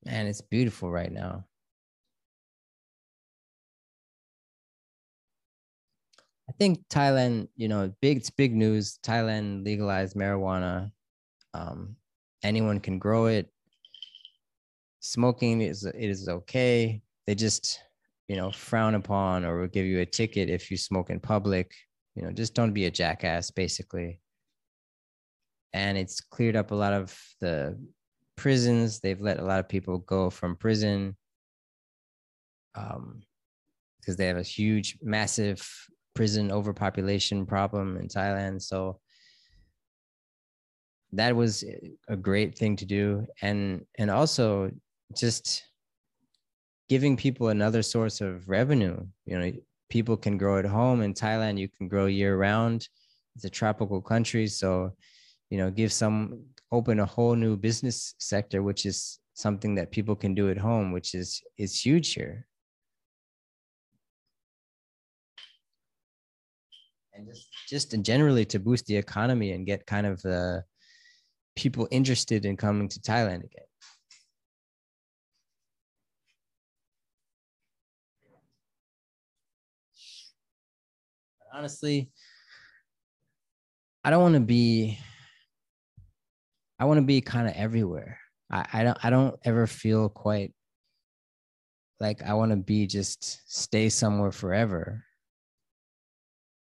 Man, 0.08 0.26
it's 0.26 0.40
beautiful 0.40 0.90
right 0.90 1.12
now. 1.12 1.44
I 6.48 6.52
think 6.58 6.88
Thailand, 6.88 7.48
you 7.56 7.68
know, 7.68 7.92
big 8.00 8.16
it's 8.16 8.30
big 8.30 8.56
news. 8.56 8.98
Thailand 9.04 9.64
legalized 9.64 10.16
marijuana. 10.16 10.90
Um, 11.52 11.96
anyone 12.42 12.80
can 12.80 12.98
grow 12.98 13.26
it 13.26 13.50
smoking 15.00 15.60
is 15.60 15.84
it 15.84 15.94
is 15.96 16.28
okay 16.28 17.00
they 17.26 17.34
just 17.34 17.80
you 18.26 18.36
know 18.36 18.50
frown 18.50 18.94
upon 18.94 19.44
or 19.44 19.60
will 19.60 19.68
give 19.68 19.86
you 19.86 20.00
a 20.00 20.06
ticket 20.06 20.50
if 20.50 20.70
you 20.70 20.76
smoke 20.76 21.10
in 21.10 21.20
public 21.20 21.72
you 22.14 22.22
know 22.22 22.32
just 22.32 22.54
don't 22.54 22.72
be 22.72 22.86
a 22.86 22.90
jackass 22.90 23.50
basically 23.50 24.20
and 25.72 25.96
it's 25.96 26.20
cleared 26.20 26.56
up 26.56 26.72
a 26.72 26.74
lot 26.74 26.92
of 26.92 27.16
the 27.40 27.78
prisons. 28.38 29.00
They've 29.00 29.20
let 29.20 29.38
a 29.38 29.44
lot 29.44 29.60
of 29.60 29.68
people 29.68 29.98
go 29.98 30.30
from 30.30 30.56
prison 30.56 31.16
um 32.74 33.22
because 34.00 34.16
they 34.16 34.26
have 34.26 34.38
a 34.38 34.42
huge 34.42 34.98
massive 35.02 35.68
prison 36.14 36.50
overpopulation 36.50 37.44
problem 37.44 37.96
in 37.96 38.08
thailand. 38.08 38.62
So 38.62 39.00
that 41.12 41.34
was 41.36 41.64
a 42.08 42.16
great 42.16 42.56
thing 42.56 42.76
to 42.76 42.86
do. 42.86 43.26
And 43.42 43.84
and 43.98 44.10
also 44.10 44.70
just 45.14 45.64
giving 46.88 47.16
people 47.16 47.48
another 47.48 47.82
source 47.82 48.20
of 48.20 48.48
revenue. 48.48 48.98
You 49.26 49.38
know 49.38 49.52
people 49.90 50.16
can 50.16 50.38
grow 50.38 50.58
at 50.58 50.64
home. 50.64 51.02
In 51.02 51.12
thailand 51.14 51.58
you 51.58 51.68
can 51.68 51.88
grow 51.88 52.06
year 52.06 52.36
round 52.36 52.88
it's 53.36 53.44
a 53.44 53.50
tropical 53.50 54.00
country. 54.00 54.46
So 54.46 54.92
you 55.50 55.58
know 55.58 55.70
give 55.70 55.92
some 55.92 56.44
open 56.70 57.00
a 57.00 57.06
whole 57.06 57.34
new 57.34 57.56
business 57.56 58.14
sector 58.18 58.62
which 58.62 58.84
is 58.84 59.18
something 59.34 59.74
that 59.74 59.90
people 59.90 60.16
can 60.16 60.34
do 60.34 60.50
at 60.50 60.58
home 60.58 60.92
which 60.92 61.14
is 61.14 61.42
is 61.56 61.80
huge 61.80 62.12
here 62.14 62.46
and 67.18 67.26
just 67.26 67.48
just 67.68 68.02
generally 68.02 68.44
to 68.44 68.58
boost 68.58 68.86
the 68.86 68.96
economy 68.96 69.52
and 69.52 69.66
get 69.66 69.86
kind 69.86 70.06
of 70.06 70.22
the 70.22 70.64
people 71.56 71.88
interested 71.90 72.44
in 72.46 72.56
coming 72.56 72.88
to 72.88 73.00
Thailand 73.00 73.44
again. 73.44 73.64
Honestly, 81.52 82.10
I 84.04 84.10
don't 84.10 84.22
want 84.22 84.34
to 84.34 84.40
be 84.40 84.98
I 86.78 86.84
want 86.84 86.98
to 86.98 87.06
be 87.06 87.20
kind 87.20 87.48
of 87.48 87.54
everywhere. 87.54 88.18
I, 88.50 88.66
I 88.72 88.84
don't 88.84 88.98
I 89.02 89.10
don't 89.10 89.38
ever 89.44 89.66
feel 89.66 90.08
quite 90.08 90.52
like 92.00 92.22
I 92.22 92.34
want 92.34 92.52
to 92.52 92.56
be 92.56 92.86
just 92.86 93.40
stay 93.52 93.88
somewhere 93.88 94.32
forever. 94.32 95.04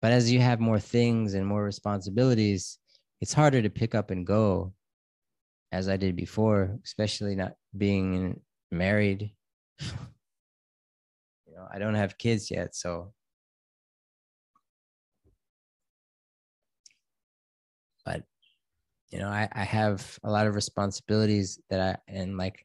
But 0.03 0.13
as 0.13 0.31
you 0.31 0.41
have 0.41 0.61
more 0.61 0.81
things 0.81 1.35
and 1.35 1.47
more 1.47 1.63
responsibilities, 1.63 2.79
it's 3.21 3.33
harder 3.33 3.63
to 3.63 3.71
pick 3.71 3.95
up 3.95 4.11
and 4.11 4.27
go 4.27 4.75
as 5.71 5.89
I 5.89 5.97
did 5.97 6.17
before, 6.17 6.77
especially 6.85 7.35
not 7.35 7.55
being 7.77 8.41
married. 8.71 9.31
you 9.81 9.95
know, 11.55 11.67
I 11.73 11.79
don't 11.79 11.95
have 11.95 12.19
kids 12.19 12.51
yet, 12.51 12.75
so 12.75 13.13
but 18.05 18.25
you 19.13 19.19
know, 19.19 19.29
I, 19.29 19.47
I 19.53 19.65
have 19.65 20.19
a 20.25 20.31
lot 20.31 20.47
of 20.47 20.55
responsibilities 20.55 21.61
that 21.69 21.81
I 21.81 22.13
and 22.13 22.39
like 22.39 22.65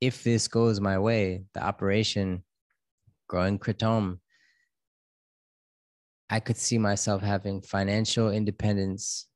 if 0.00 0.22
this 0.22 0.46
goes 0.46 0.80
my 0.80 0.98
way, 0.98 1.42
the 1.54 1.62
operation 1.62 2.44
growing 3.26 3.58
kratom, 3.58 4.20
I 6.30 6.38
could 6.38 6.56
see 6.56 6.78
myself 6.78 7.20
having 7.20 7.60
financial 7.62 8.30
independence 8.30 9.26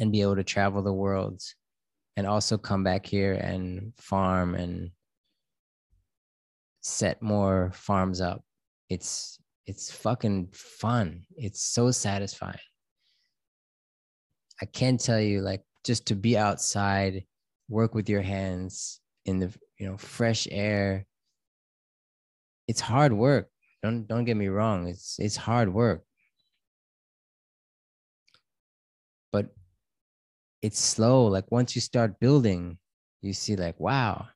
and 0.00 0.10
be 0.10 0.20
able 0.20 0.34
to 0.36 0.44
travel 0.44 0.82
the 0.82 0.92
world 0.92 1.40
and 2.16 2.26
also 2.26 2.58
come 2.58 2.82
back 2.82 3.06
here 3.06 3.34
and 3.34 3.92
farm 3.98 4.56
and 4.56 4.90
set 6.80 7.22
more 7.22 7.70
farms 7.72 8.20
up. 8.20 8.42
It's 8.90 9.38
it's 9.66 9.92
fucking 9.92 10.48
fun. 10.52 11.22
It's 11.36 11.62
so 11.62 11.92
satisfying 11.92 12.58
i 14.60 14.66
can't 14.66 15.00
tell 15.00 15.20
you 15.20 15.40
like 15.40 15.62
just 15.84 16.06
to 16.06 16.14
be 16.14 16.36
outside 16.36 17.24
work 17.68 17.94
with 17.94 18.08
your 18.08 18.22
hands 18.22 19.00
in 19.24 19.38
the 19.38 19.52
you 19.78 19.86
know 19.86 19.96
fresh 19.96 20.46
air 20.50 21.06
it's 22.68 22.80
hard 22.80 23.12
work 23.12 23.48
don't 23.82 24.06
don't 24.06 24.24
get 24.24 24.36
me 24.36 24.48
wrong 24.48 24.88
it's 24.88 25.16
it's 25.18 25.36
hard 25.36 25.72
work 25.72 26.02
but 29.32 29.50
it's 30.62 30.80
slow. 30.80 31.26
Like 31.26 31.50
once 31.50 31.74
you 31.74 31.80
start 31.80 32.18
building, 32.20 32.78
you 33.22 33.32
see 33.32 33.56
like, 33.56 33.78
wow, 33.78 34.26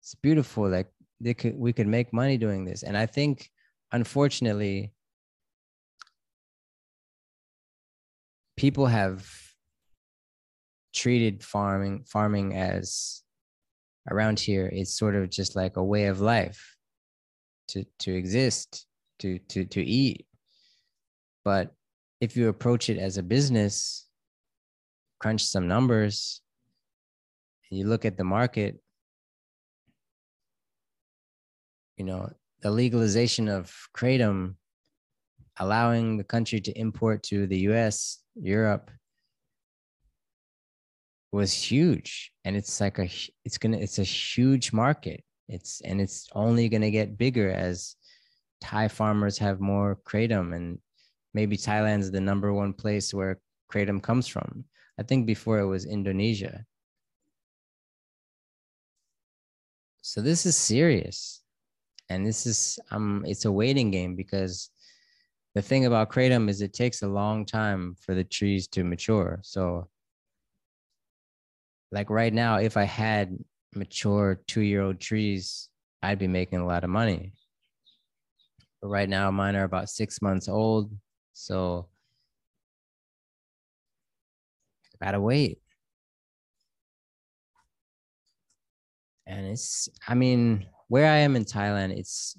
it's 0.00 0.14
beautiful. 0.14 0.68
Like 0.68 0.88
they 1.20 1.34
could 1.34 1.58
we 1.58 1.72
could 1.72 1.86
make 1.86 2.12
money 2.12 2.36
doing 2.36 2.64
this. 2.64 2.82
And 2.82 2.96
I 2.96 3.06
think 3.06 3.50
unfortunately, 3.92 4.92
people 8.60 8.84
have 8.84 9.26
treated 10.94 11.42
farming 11.42 12.04
farming 12.04 12.54
as 12.54 13.22
around 14.10 14.38
here 14.38 14.68
it's 14.70 14.98
sort 14.98 15.14
of 15.14 15.30
just 15.30 15.56
like 15.56 15.78
a 15.78 15.82
way 15.82 16.08
of 16.08 16.20
life 16.20 16.76
to 17.68 17.82
to 17.98 18.14
exist 18.14 18.84
to 19.18 19.38
to 19.48 19.64
to 19.64 19.82
eat. 19.82 20.26
But 21.42 21.72
if 22.20 22.36
you 22.36 22.48
approach 22.48 22.90
it 22.90 22.98
as 22.98 23.16
a 23.16 23.22
business 23.22 24.06
crunch 25.20 25.42
some 25.42 25.66
numbers 25.66 26.42
and 27.70 27.78
you 27.78 27.86
look 27.86 28.04
at 28.04 28.18
the 28.18 28.24
market, 28.24 28.78
you 31.96 32.04
know, 32.04 32.28
the 32.60 32.70
legalization 32.70 33.48
of 33.48 33.74
kratom 33.96 34.56
allowing 35.60 36.16
the 36.16 36.24
country 36.24 36.60
to 36.60 36.72
import 36.72 37.22
to 37.22 37.46
the 37.46 37.58
US, 37.70 38.18
Europe 38.34 38.90
was 41.32 41.52
huge 41.52 42.32
and 42.44 42.56
it's 42.56 42.80
like 42.80 42.98
a 42.98 43.08
it's 43.44 43.58
going 43.58 43.72
to 43.72 43.78
it's 43.78 43.98
a 44.00 44.04
huge 44.04 44.72
market. 44.72 45.22
It's 45.48 45.80
and 45.82 46.00
it's 46.00 46.28
only 46.34 46.68
going 46.68 46.82
to 46.82 46.90
get 46.90 47.18
bigger 47.18 47.50
as 47.50 47.94
Thai 48.60 48.88
farmers 48.88 49.38
have 49.38 49.60
more 49.60 49.98
kratom 50.04 50.56
and 50.56 50.78
maybe 51.34 51.56
Thailand's 51.56 52.10
the 52.10 52.20
number 52.20 52.52
one 52.52 52.72
place 52.72 53.14
where 53.14 53.38
kratom 53.72 54.02
comes 54.02 54.26
from. 54.26 54.64
I 54.98 55.02
think 55.02 55.26
before 55.26 55.58
it 55.60 55.66
was 55.66 55.86
Indonesia. 55.86 56.64
So 60.02 60.20
this 60.20 60.46
is 60.46 60.56
serious. 60.56 61.42
And 62.08 62.26
this 62.26 62.46
is 62.46 62.78
um 62.90 63.24
it's 63.26 63.44
a 63.44 63.52
waiting 63.52 63.90
game 63.90 64.16
because 64.16 64.70
the 65.54 65.62
thing 65.62 65.86
about 65.86 66.10
kratom 66.10 66.48
is 66.48 66.60
it 66.60 66.72
takes 66.72 67.02
a 67.02 67.08
long 67.08 67.44
time 67.44 67.96
for 68.00 68.14
the 68.14 68.24
trees 68.24 68.68
to 68.68 68.84
mature. 68.84 69.40
So 69.42 69.88
like 71.90 72.08
right 72.08 72.32
now, 72.32 72.58
if 72.58 72.76
I 72.76 72.84
had 72.84 73.36
mature 73.74 74.40
two-year-old 74.46 75.00
trees, 75.00 75.68
I'd 76.02 76.18
be 76.18 76.28
making 76.28 76.60
a 76.60 76.66
lot 76.66 76.84
of 76.84 76.90
money. 76.90 77.32
But 78.80 78.88
right 78.88 79.08
now, 79.08 79.30
mine 79.30 79.56
are 79.56 79.64
about 79.64 79.90
six 79.90 80.22
months 80.22 80.48
old. 80.48 80.92
So 81.32 81.88
gotta 85.02 85.20
wait. 85.20 85.58
And 89.26 89.46
it's, 89.46 89.88
I 90.06 90.14
mean, 90.14 90.66
where 90.88 91.10
I 91.10 91.18
am 91.18 91.36
in 91.36 91.44
Thailand, 91.44 91.96
it's, 91.96 92.36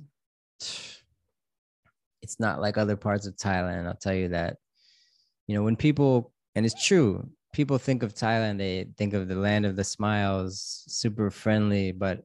it's 2.32 2.40
not 2.40 2.62
like 2.62 2.78
other 2.78 2.96
parts 2.96 3.28
of 3.28 3.36
Thailand. 3.36 3.88
I'll 3.88 3.94
tell 3.94 4.14
you 4.14 4.30
that. 4.30 4.56
You 5.48 5.56
know, 5.56 5.64
when 5.64 5.76
people, 5.76 6.32
and 6.56 6.66
it's 6.66 6.86
true, 6.86 7.30
people 7.52 7.78
think 7.78 8.04
of 8.04 8.14
Thailand, 8.14 8.58
they 8.58 8.88
think 8.98 9.14
of 9.14 9.28
the 9.28 9.36
land 9.36 9.66
of 9.66 9.76
the 9.76 9.84
smiles, 9.84 10.86
super 10.88 11.30
friendly, 11.30 11.92
but 11.92 12.24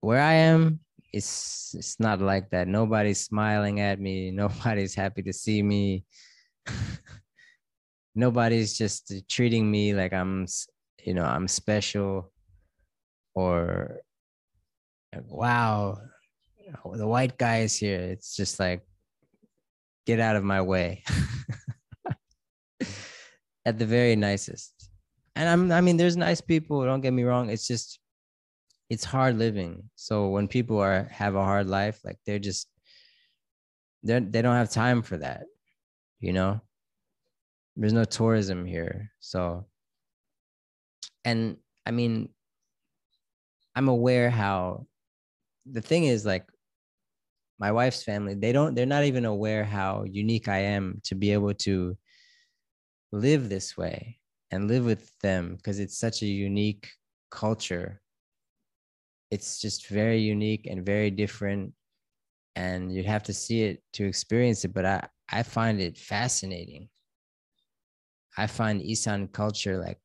where 0.00 0.20
I 0.20 0.34
am, 0.34 0.78
it's 1.12 1.74
it's 1.76 1.98
not 1.98 2.20
like 2.20 2.50
that. 2.50 2.68
Nobody's 2.68 3.20
smiling 3.20 3.80
at 3.80 3.98
me. 3.98 4.30
Nobody's 4.42 4.94
happy 4.94 5.22
to 5.22 5.32
see 5.32 5.60
me. 5.60 6.04
nobody's 8.14 8.78
just 8.78 9.12
treating 9.28 9.68
me 9.68 9.92
like 9.92 10.12
I'm, 10.12 10.46
you 11.02 11.14
know, 11.14 11.24
I'm 11.24 11.48
special 11.48 12.32
or 13.34 14.02
wow, 15.24 15.98
Oh, 16.84 16.96
the 16.96 17.06
white 17.06 17.38
guy 17.38 17.60
is 17.60 17.76
here. 17.76 18.00
It's 18.00 18.34
just 18.36 18.58
like, 18.58 18.82
get 20.06 20.20
out 20.20 20.36
of 20.36 20.44
my 20.44 20.60
way. 20.62 21.04
At 23.64 23.78
the 23.78 23.86
very 23.86 24.16
nicest. 24.16 24.90
And 25.34 25.48
I'm, 25.48 25.72
I 25.72 25.80
mean, 25.80 25.96
there's 25.96 26.16
nice 26.16 26.40
people, 26.40 26.84
don't 26.84 27.00
get 27.00 27.12
me 27.12 27.24
wrong. 27.24 27.50
It's 27.50 27.66
just, 27.66 27.98
it's 28.88 29.04
hard 29.04 29.38
living. 29.38 29.90
So 29.96 30.28
when 30.28 30.48
people 30.48 30.78
are 30.78 31.08
have 31.10 31.34
a 31.34 31.44
hard 31.44 31.66
life, 31.66 32.00
like 32.04 32.18
they're 32.24 32.38
just, 32.38 32.68
they 34.02 34.20
they 34.20 34.40
don't 34.42 34.54
have 34.54 34.70
time 34.70 35.02
for 35.02 35.16
that, 35.16 35.46
you 36.20 36.32
know 36.32 36.60
there's 37.76 37.92
no 37.92 38.04
tourism 38.04 38.64
here 38.64 39.10
so 39.20 39.66
and 41.24 41.56
i 41.84 41.90
mean 41.90 42.28
i'm 43.74 43.88
aware 43.88 44.30
how 44.30 44.86
the 45.70 45.80
thing 45.80 46.04
is 46.04 46.24
like 46.24 46.46
my 47.58 47.72
wife's 47.72 48.02
family, 48.02 48.34
they 48.34 48.52
don't, 48.52 48.74
they're 48.74 48.86
not 48.86 49.04
even 49.04 49.24
aware 49.24 49.64
how 49.64 50.04
unique 50.04 50.48
I 50.48 50.58
am 50.58 51.00
to 51.04 51.14
be 51.14 51.32
able 51.32 51.54
to 51.54 51.96
live 53.12 53.48
this 53.48 53.76
way 53.76 54.18
and 54.50 54.68
live 54.68 54.84
with 54.84 55.10
them 55.20 55.56
because 55.56 55.78
it's 55.78 55.98
such 55.98 56.22
a 56.22 56.26
unique 56.26 56.88
culture. 57.30 58.00
It's 59.30 59.60
just 59.60 59.88
very 59.88 60.18
unique 60.18 60.66
and 60.66 60.84
very 60.84 61.10
different. 61.10 61.72
And 62.54 62.92
you'd 62.92 63.06
have 63.06 63.24
to 63.24 63.32
see 63.32 63.64
it 63.64 63.82
to 63.94 64.04
experience 64.06 64.64
it. 64.64 64.72
But 64.72 64.86
I, 64.86 65.08
I 65.30 65.42
find 65.42 65.80
it 65.80 65.98
fascinating. 65.98 66.88
I 68.36 68.46
find 68.46 68.82
Isan 68.82 69.28
culture 69.28 69.78
like 69.78 69.98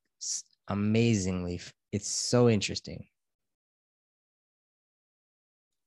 amazingly, 0.67 1.61
it's 1.91 2.07
so 2.07 2.49
interesting. 2.49 3.07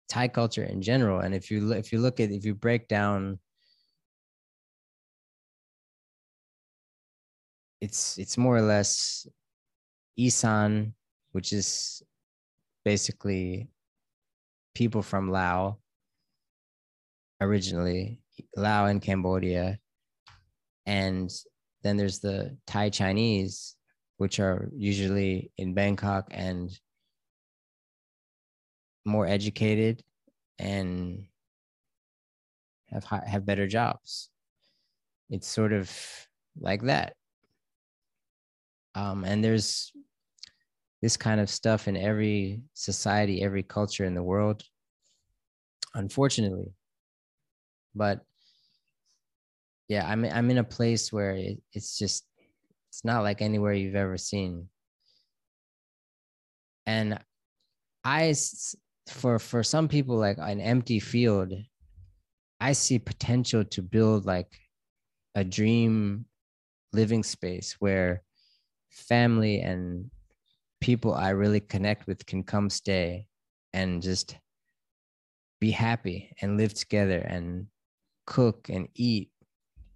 Thai 0.09 0.29
culture 0.29 0.64
in 0.64 0.83
general. 0.83 1.21
And 1.21 1.35
if 1.35 1.51
you 1.51 1.73
if 1.73 1.93
you 1.93 1.99
look 1.99 2.21
at 2.21 2.31
if 2.31 2.45
you 2.45 2.55
break 2.55 2.88
down 2.88 3.38
it's 7.81 8.19
it's 8.19 8.38
more 8.38 8.57
or 8.57 8.62
less 8.62 9.27
Isan, 10.17 10.95
which 11.33 11.53
is 11.53 12.03
basically 12.85 13.69
people 14.75 15.03
from 15.03 15.31
Lao 15.31 15.79
originally, 17.40 18.21
Lao 18.57 18.87
and 18.87 19.03
Cambodia. 19.03 19.79
And 20.87 21.31
then 21.83 21.97
there's 21.97 22.21
the 22.21 22.57
Thai 22.67 22.90
Chinese, 22.90 23.77
which 24.17 24.40
are 24.40 24.71
usually 24.75 25.51
in 25.59 25.75
Bangkok 25.75 26.27
and 26.31 26.71
more 29.05 29.27
educated 29.27 30.03
and 30.59 31.27
have 32.90 33.05
have 33.05 33.47
better 33.47 33.67
jobs. 33.67 34.31
It's 35.31 35.49
sort 35.49 35.73
of 35.73 35.90
like 36.59 36.83
that. 36.83 37.14
Um, 38.95 39.25
and 39.25 39.43
there's 39.43 39.93
this 41.03 41.17
kind 41.17 41.40
of 41.40 41.51
stuff 41.51 41.88
in 41.88 41.97
every 41.97 42.62
society, 42.75 43.43
every 43.43 43.62
culture 43.62 44.05
in 44.05 44.14
the 44.14 44.23
world, 44.23 44.62
unfortunately. 45.95 46.73
But 47.95 48.21
yeah, 49.88 50.09
I'm 50.09 50.25
I'm 50.25 50.51
in 50.51 50.59
a 50.59 50.64
place 50.64 51.12
where 51.12 51.33
it, 51.33 51.59
it's 51.73 51.99
just 51.99 52.25
it's 52.90 53.05
not 53.05 53.23
like 53.23 53.43
anywhere 53.43 53.73
you've 53.73 53.97
ever 53.97 54.17
seen. 54.17 54.69
And 56.87 57.19
I 58.05 58.35
for 59.07 59.38
for 59.38 59.62
some 59.62 59.88
people 59.88 60.17
like 60.17 60.38
an 60.38 60.61
empty 60.61 60.99
field 60.99 61.53
i 62.61 62.73
see 62.73 62.99
potential 62.99 63.64
to 63.64 63.83
build 63.83 64.25
like 64.25 64.59
a 65.35 65.45
dream 65.45 66.25
living 66.93 67.23
space 67.23 67.77
where 67.81 68.23
family 68.90 69.61
and 69.61 70.11
people 70.81 71.14
i 71.14 71.31
really 71.31 71.61
connect 71.61 72.07
with 72.07 72.25
can 72.27 72.43
come 72.43 72.71
stay 72.71 73.27
and 73.73 74.03
just 74.03 74.37
be 75.61 75.71
happy 75.71 76.31
and 76.40 76.57
live 76.57 76.75
together 76.75 77.19
and 77.19 77.67
cook 78.27 78.69
and 78.69 78.88
eat 78.95 79.31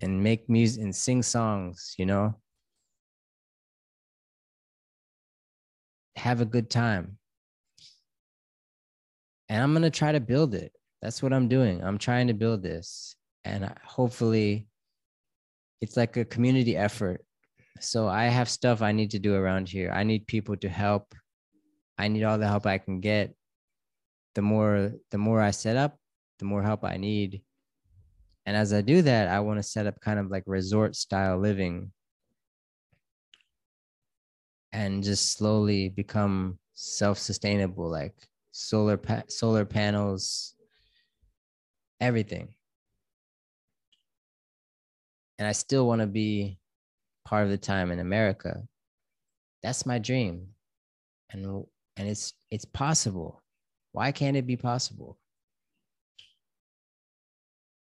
and 0.00 0.22
make 0.22 0.48
music 0.48 0.82
and 0.82 0.94
sing 0.94 1.22
songs 1.22 1.94
you 1.98 2.06
know? 2.06 2.34
Have 6.16 6.40
a 6.40 6.46
good 6.46 6.68
time 6.68 7.17
and 9.48 9.62
I'm 9.62 9.72
going 9.72 9.82
to 9.82 9.90
try 9.90 10.12
to 10.12 10.20
build 10.20 10.54
it. 10.54 10.72
That's 11.02 11.22
what 11.22 11.32
I'm 11.32 11.48
doing. 11.48 11.82
I'm 11.82 11.98
trying 11.98 12.26
to 12.26 12.34
build 12.34 12.62
this. 12.62 13.16
And 13.44 13.72
hopefully, 13.84 14.66
it's 15.80 15.96
like 15.96 16.16
a 16.16 16.24
community 16.24 16.76
effort. 16.76 17.24
So 17.80 18.08
I 18.08 18.24
have 18.24 18.48
stuff 18.48 18.82
I 18.82 18.92
need 18.92 19.12
to 19.12 19.18
do 19.18 19.34
around 19.34 19.68
here. 19.68 19.92
I 19.92 20.02
need 20.02 20.26
people 20.26 20.56
to 20.56 20.68
help. 20.68 21.14
I 21.96 22.08
need 22.08 22.24
all 22.24 22.38
the 22.38 22.48
help 22.48 22.66
I 22.66 22.78
can 22.78 23.00
get. 23.00 23.34
The 24.34 24.42
more 24.42 24.92
the 25.10 25.18
more 25.18 25.40
I 25.40 25.52
set 25.52 25.76
up, 25.76 25.96
the 26.38 26.44
more 26.44 26.62
help 26.62 26.84
I 26.84 26.96
need. 26.96 27.42
And 28.46 28.56
as 28.56 28.72
I 28.72 28.80
do 28.80 29.02
that, 29.02 29.28
I 29.28 29.40
want 29.40 29.58
to 29.58 29.62
set 29.62 29.86
up 29.86 30.00
kind 30.00 30.18
of 30.18 30.30
like 30.30 30.44
resort 30.46 30.96
style 30.96 31.38
living 31.38 31.92
and 34.72 35.02
just 35.02 35.32
slowly 35.32 35.88
become 35.88 36.58
self-sustainable 36.74 37.90
like 37.90 38.14
solar 38.58 38.96
pa- 38.96 39.22
solar 39.28 39.64
panels, 39.64 40.54
everything. 42.00 42.54
And 45.38 45.46
I 45.46 45.52
still 45.52 45.86
want 45.86 46.00
to 46.00 46.06
be 46.08 46.58
part 47.24 47.44
of 47.44 47.50
the 47.50 47.58
time 47.58 47.92
in 47.92 48.00
America. 48.00 48.62
That's 49.62 49.86
my 49.86 49.98
dream. 50.00 50.48
And 51.30 51.64
and 51.96 52.08
it's 52.08 52.34
it's 52.50 52.64
possible. 52.64 53.42
Why 53.92 54.10
can't 54.10 54.36
it 54.36 54.46
be 54.46 54.56
possible? 54.56 55.18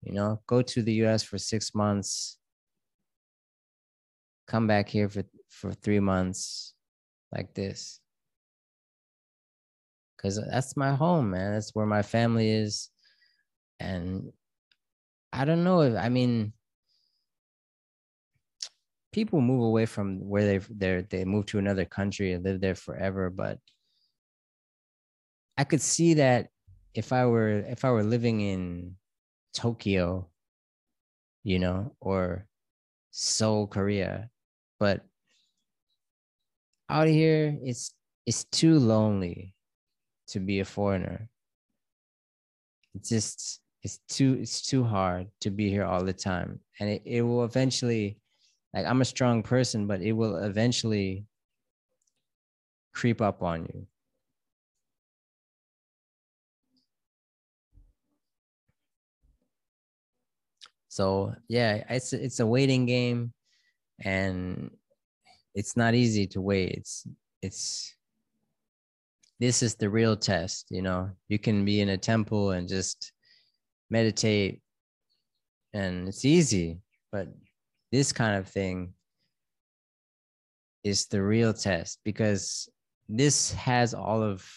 You 0.04 0.14
know, 0.14 0.42
go 0.46 0.62
to 0.62 0.82
the 0.84 0.94
US 1.06 1.24
for 1.24 1.38
6 1.38 1.74
months, 1.74 2.38
come 4.48 4.68
back 4.68 4.90
here 4.90 5.10
for 5.10 5.24
for 5.50 5.74
3 5.74 6.00
months 6.00 6.74
like 7.32 7.54
this 7.54 8.01
because 10.22 10.40
that's 10.52 10.78
my 10.78 10.94
home, 10.94 11.32
man. 11.32 11.54
That's 11.54 11.74
where 11.74 11.86
my 11.86 12.04
family 12.04 12.50
is. 12.52 12.90
And 13.80 14.32
I 15.34 15.46
don't 15.46 15.64
know 15.64 15.82
if 15.82 15.98
I 15.98 16.10
mean 16.10 16.54
people 19.12 19.42
move 19.42 19.64
away 19.64 19.86
from 19.86 20.20
where 20.30 20.46
they 20.46 20.58
they 20.70 21.06
they 21.10 21.26
move 21.26 21.48
to 21.48 21.60
another 21.60 21.86
country 21.86 22.34
and 22.34 22.44
live 22.44 22.62
there 22.62 22.76
forever, 22.76 23.30
but 23.30 23.58
I 25.58 25.64
could 25.64 25.82
see 25.82 26.16
that 26.16 26.50
if 26.94 27.12
I 27.14 27.26
were 27.26 27.60
if 27.60 27.84
I 27.84 27.92
were 27.92 28.04
living 28.04 28.42
in 28.42 28.96
Tokyo, 29.54 30.30
you 31.44 31.58
know, 31.58 31.96
or 32.00 32.46
Seoul, 33.10 33.68
Korea, 33.68 34.30
but 34.80 35.02
out 36.90 37.08
here 37.08 37.58
it's 37.64 37.94
it's 38.28 38.44
too 38.46 38.78
lonely 38.78 39.56
to 40.32 40.40
be 40.40 40.60
a 40.60 40.66
foreigner. 40.66 41.30
It's 42.96 43.10
just 43.10 43.62
it's 43.84 44.00
too 44.10 44.38
it's 44.42 44.62
too 44.62 44.84
hard 44.84 45.28
to 45.42 45.50
be 45.50 45.70
here 45.70 45.86
all 45.86 46.04
the 46.04 46.14
time. 46.14 46.60
And 46.80 46.90
it, 46.90 47.02
it 47.06 47.22
will 47.22 47.44
eventually 47.44 48.18
like 48.74 48.86
I'm 48.86 49.02
a 49.02 49.06
strong 49.06 49.44
person, 49.44 49.88
but 49.88 50.02
it 50.02 50.14
will 50.14 50.38
eventually 50.38 51.26
creep 52.94 53.22
up 53.22 53.42
on 53.44 53.66
you. 53.74 53.88
So 60.90 61.34
yeah, 61.48 61.84
it's 61.90 62.12
it's 62.14 62.40
a 62.42 62.46
waiting 62.46 62.86
game, 62.86 63.34
and 64.04 64.72
it's 65.56 65.78
not 65.78 65.94
easy 65.96 66.28
to 66.28 66.42
wait. 66.42 66.72
It's 66.72 67.08
it's 67.42 67.96
this 69.42 69.62
is 69.62 69.76
the 69.76 69.90
real 69.90 70.16
test 70.16 70.68
you 70.70 70.82
know? 70.82 71.10
You 71.28 71.38
can 71.38 71.66
be 71.66 71.82
in 71.82 71.90
a 71.90 71.98
temple 71.98 72.52
and 72.52 72.70
just 72.70 73.12
meditate 73.90 74.62
and 75.74 76.08
it's 76.08 76.24
easy 76.24 76.80
but 77.12 77.28
this 77.92 78.14
kind 78.14 78.38
of 78.38 78.48
thing 78.48 78.94
is 80.84 81.08
the 81.08 81.22
real 81.22 81.54
test 81.54 82.00
because 82.06 82.70
this 83.10 83.52
has 83.54 83.94
all 83.94 84.24
of 84.24 84.48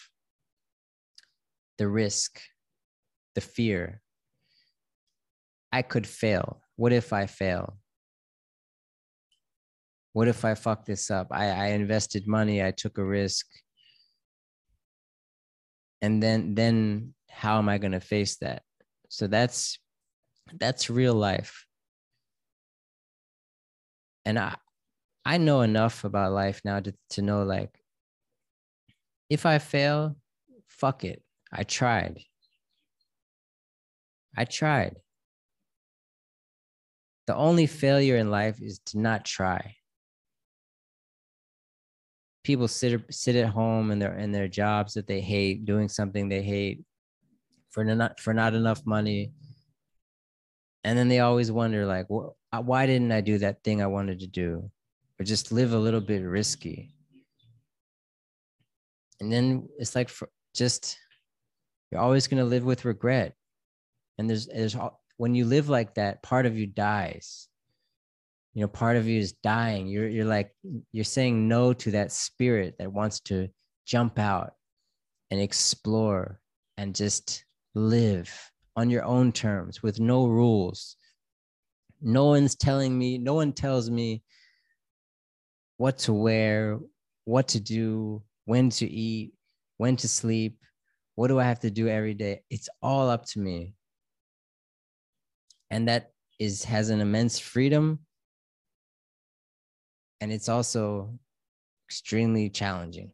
the 1.77 1.87
risk 1.87 2.39
the 3.35 3.41
fear. 3.41 4.01
I 5.71 5.81
could 5.81 6.07
fail. 6.07 6.61
What 6.77 6.93
if 6.93 7.13
i 7.13 7.25
fail? 7.25 7.77
What 10.13 10.29
if 10.29 10.45
i 10.45 10.55
fuck 10.55 10.85
this 10.85 11.11
up? 11.11 11.27
I, 11.31 11.49
I 11.49 11.65
invested 11.67 12.27
money 12.27 12.63
i 12.63 12.71
took 12.71 12.97
a 12.97 13.03
risk 13.03 13.45
and 16.01 16.21
then 16.21 16.55
then 16.55 17.13
how 17.29 17.57
am 17.57 17.69
i 17.69 17.77
going 17.77 17.91
to 17.93 17.99
face 17.99 18.37
that? 18.37 18.63
So 19.09 19.27
that's 19.27 19.79
that's 20.59 20.89
real 20.89 21.13
life. 21.13 21.65
And 24.25 24.39
i 24.39 24.55
i 25.25 25.37
know 25.37 25.61
enough 25.61 26.03
about 26.03 26.31
life 26.31 26.61
now 26.63 26.79
to, 26.79 26.93
to 27.11 27.21
know 27.21 27.43
like 27.43 27.79
if 29.29 29.45
i 29.45 29.57
fail 29.57 30.15
fuck 30.75 31.03
it. 31.03 31.21
I 31.51 31.63
tried. 31.63 32.21
I 34.35 34.45
tried. 34.45 34.97
The 37.27 37.35
only 37.35 37.65
failure 37.65 38.17
in 38.17 38.29
life 38.29 38.61
is 38.61 38.79
to 38.87 38.99
not 38.99 39.25
try 39.25 39.75
people 42.45 42.67
sit 42.67 43.01
sit 43.09 43.35
at 43.35 43.49
home 43.49 43.91
in 43.91 43.99
their 43.99 44.17
in 44.17 44.31
their 44.31 44.47
jobs 44.47 44.93
that 44.93 45.07
they 45.07 45.19
hate, 45.19 45.65
doing 45.65 45.89
something 45.89 46.29
they 46.29 46.43
hate 46.43 46.85
for 47.71 47.83
not 47.83 48.19
for 48.19 48.33
not 48.33 48.53
enough 48.53 48.85
money. 48.85 49.33
And 50.83 50.97
then 50.97 51.07
they 51.09 51.19
always 51.19 51.51
wonder 51.51 51.85
like 51.85 52.05
well, 52.09 52.37
uh, 52.53 52.61
why 52.61 52.85
didn't 52.85 53.11
i 53.11 53.19
do 53.19 53.39
that 53.39 53.63
thing 53.63 53.81
i 53.81 53.87
wanted 53.87 54.19
to 54.19 54.27
do? 54.27 54.71
Or 55.19 55.25
just 55.25 55.51
live 55.51 55.73
a 55.73 55.79
little 55.79 56.01
bit 56.01 56.21
risky. 56.21 56.93
And 59.19 59.31
then 59.31 59.67
it's 59.79 59.95
like 59.95 60.09
for 60.09 60.29
just 60.53 60.97
you're 61.91 62.01
always 62.01 62.27
going 62.27 62.43
to 62.43 62.49
live 62.49 62.63
with 62.63 62.85
regret. 62.85 63.33
And 64.17 64.29
there's 64.29 64.45
there's 64.45 64.77
when 65.17 65.33
you 65.33 65.45
live 65.45 65.67
like 65.67 65.95
that 65.95 66.21
part 66.21 66.45
of 66.45 66.57
you 66.57 66.67
dies 66.67 67.49
you 68.55 68.61
know 68.61 68.67
part 68.67 68.97
of 68.97 69.07
you 69.07 69.19
is 69.19 69.33
dying 69.33 69.85
you're 69.85 70.07
you're 70.07 70.25
like 70.25 70.51
you're 70.91 71.03
saying 71.03 71.47
no 71.47 71.73
to 71.73 71.91
that 71.91 72.11
spirit 72.11 72.75
that 72.79 72.91
wants 72.91 73.19
to 73.19 73.47
jump 73.85 74.17
out 74.17 74.53
and 75.29 75.39
explore 75.39 76.39
and 76.77 76.95
just 76.95 77.45
live 77.73 78.31
on 78.75 78.89
your 78.89 79.03
own 79.03 79.31
terms 79.31 79.81
with 79.81 79.99
no 79.99 80.27
rules. 80.27 80.97
No 82.01 82.25
one's 82.25 82.55
telling 82.55 82.97
me, 82.97 83.17
no 83.17 83.33
one 83.33 83.53
tells 83.53 83.89
me 83.89 84.23
what 85.77 85.97
to 85.99 86.13
wear, 86.13 86.79
what 87.25 87.47
to 87.49 87.59
do, 87.59 88.21
when 88.45 88.69
to 88.71 88.89
eat, 88.89 89.33
when 89.77 89.95
to 89.97 90.07
sleep, 90.07 90.57
what 91.15 91.27
do 91.27 91.39
I 91.39 91.45
have 91.45 91.61
to 91.61 91.71
do 91.71 91.87
every 91.87 92.13
day? 92.13 92.41
It's 92.49 92.69
all 92.81 93.09
up 93.09 93.25
to 93.27 93.39
me. 93.39 93.73
And 95.71 95.87
that 95.87 96.11
is 96.37 96.63
has 96.65 96.89
an 96.89 96.99
immense 96.99 97.39
freedom 97.39 97.99
and 100.21 100.31
it's 100.31 100.49
also 100.49 101.17
extremely 101.87 102.49
challenging 102.49 103.11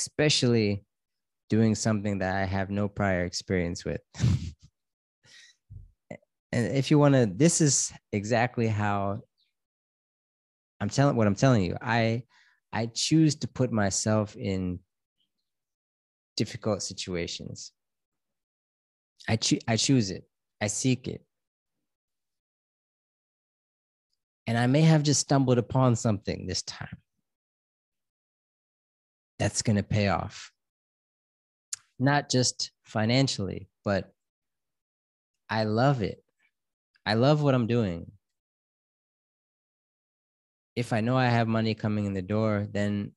especially 0.00 0.84
doing 1.48 1.74
something 1.74 2.18
that 2.18 2.36
I 2.36 2.44
have 2.44 2.70
no 2.70 2.88
prior 2.88 3.24
experience 3.24 3.84
with. 3.84 4.00
and 6.52 6.76
if 6.76 6.90
you 6.90 6.98
want 6.98 7.14
to, 7.14 7.26
this 7.26 7.60
is 7.60 7.92
exactly 8.12 8.66
how 8.66 9.20
I'm 10.80 10.88
telling 10.88 11.16
what 11.16 11.26
I'm 11.26 11.34
telling 11.34 11.62
you. 11.64 11.76
I 11.82 12.22
I 12.72 12.86
choose 12.86 13.34
to 13.36 13.48
put 13.48 13.72
myself 13.72 14.36
in 14.36 14.78
difficult 16.36 16.82
situations. 16.82 17.72
I 19.28 19.36
choose 19.36 19.60
I 19.68 19.76
choose 19.76 20.10
it. 20.10 20.24
I 20.62 20.68
seek 20.68 21.08
it. 21.08 21.22
And 24.50 24.58
I 24.58 24.66
may 24.66 24.80
have 24.80 25.04
just 25.04 25.20
stumbled 25.20 25.58
upon 25.58 25.94
something 25.94 26.48
this 26.48 26.62
time 26.62 26.98
that's 29.38 29.62
going 29.62 29.76
to 29.76 29.84
pay 29.84 30.08
off 30.08 30.50
not 32.00 32.28
just 32.28 32.72
financially, 32.82 33.68
but 33.84 34.12
I 35.48 35.62
love 35.62 36.02
it. 36.02 36.24
I 37.06 37.14
love 37.14 37.44
what 37.44 37.54
I'm 37.54 37.68
doing. 37.68 38.10
If 40.74 40.92
I 40.92 41.00
know 41.00 41.16
I 41.16 41.26
have 41.26 41.46
money 41.46 41.76
coming 41.76 42.06
in 42.06 42.12
the 42.12 42.20
door, 42.20 42.66
then 42.72 43.12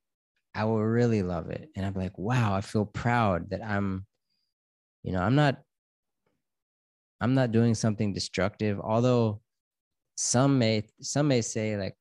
I 0.54 0.66
will 0.66 0.84
really 0.84 1.24
love 1.24 1.50
it. 1.50 1.68
And 1.76 1.84
I'm 1.84 1.96
like, 1.96 2.16
wow, 2.16 2.54
I 2.54 2.62
feel 2.62 2.86
proud 2.86 3.50
that 3.50 3.66
I'm, 3.66 4.06
you 5.02 5.12
know, 5.12 5.22
I'm 5.24 5.34
not, 5.34 5.64
I'm 7.20 7.34
not 7.34 7.52
doing 7.52 7.74
something 7.74 8.14
destructive. 8.14 8.80
Although 8.80 9.42
some 10.16 10.60
may, 10.60 10.84
some 11.02 11.28
may 11.28 11.42
say 11.42 11.78
like, 11.78 11.96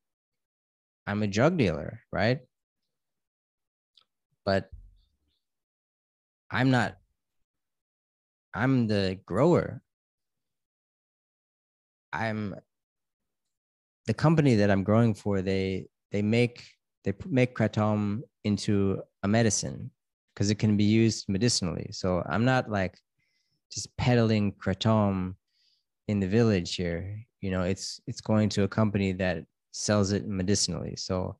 I'm 1.06 1.22
a 1.22 1.26
drug 1.26 1.56
dealer, 1.56 2.00
right? 2.12 2.40
But 4.44 4.70
I'm 6.50 6.70
not, 6.70 6.96
I'm 8.54 8.86
the 8.86 9.18
grower. 9.26 9.80
I'm 12.12 12.54
the 14.06 14.14
company 14.14 14.56
that 14.56 14.70
I'm 14.70 14.84
growing 14.84 15.14
for. 15.14 15.40
They, 15.40 15.86
they 16.10 16.22
make, 16.22 16.64
they 17.04 17.14
make 17.26 17.56
kratom 17.56 18.20
into 18.44 19.00
a 19.22 19.28
medicine 19.28 19.90
because 20.34 20.50
it 20.50 20.56
can 20.56 20.76
be 20.76 20.84
used 20.84 21.28
medicinally. 21.28 21.88
So 21.92 22.22
I'm 22.28 22.44
not 22.44 22.70
like 22.70 22.98
just 23.70 23.96
peddling 23.96 24.52
kratom 24.52 25.36
in 26.12 26.20
the 26.20 26.28
village 26.28 26.76
here. 26.76 27.18
You 27.40 27.50
know, 27.50 27.62
it's, 27.62 28.00
it's 28.06 28.20
going 28.20 28.48
to 28.50 28.62
a 28.62 28.68
company 28.68 29.12
that 29.14 29.44
sells 29.72 30.12
it 30.12 30.28
medicinally. 30.28 30.94
So 30.96 31.36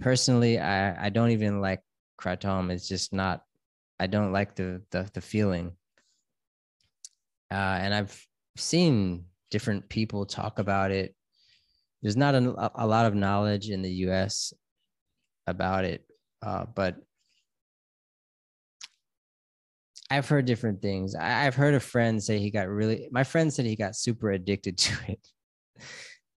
personally, 0.00 0.58
I, 0.58 1.06
I 1.06 1.08
don't 1.10 1.30
even 1.30 1.60
like 1.60 1.82
kratom. 2.18 2.70
It's 2.70 2.88
just 2.88 3.12
not 3.12 3.42
I 3.98 4.06
don't 4.06 4.32
like 4.32 4.54
the 4.56 4.82
the, 4.90 5.08
the 5.12 5.20
feeling. 5.20 5.72
Uh, 7.50 7.78
and 7.80 7.94
I've 7.94 8.26
seen 8.56 9.26
different 9.50 9.88
people 9.88 10.26
talk 10.26 10.58
about 10.58 10.90
it. 10.90 11.14
There's 12.02 12.16
not 12.16 12.34
a, 12.34 12.72
a 12.74 12.86
lot 12.86 13.06
of 13.06 13.14
knowledge 13.14 13.70
in 13.70 13.82
the 13.82 13.90
U.S. 14.08 14.52
about 15.46 15.84
it, 15.84 16.04
uh, 16.42 16.66
but 16.74 16.96
I've 20.14 20.28
heard 20.28 20.44
different 20.44 20.80
things. 20.80 21.16
I, 21.16 21.44
I've 21.44 21.56
heard 21.56 21.74
a 21.74 21.80
friend 21.80 22.22
say 22.22 22.38
he 22.38 22.52
got 22.52 22.68
really. 22.68 23.08
My 23.10 23.24
friend 23.24 23.52
said 23.52 23.66
he 23.66 23.74
got 23.74 23.96
super 23.96 24.30
addicted 24.30 24.78
to 24.84 24.94
it 25.08 25.28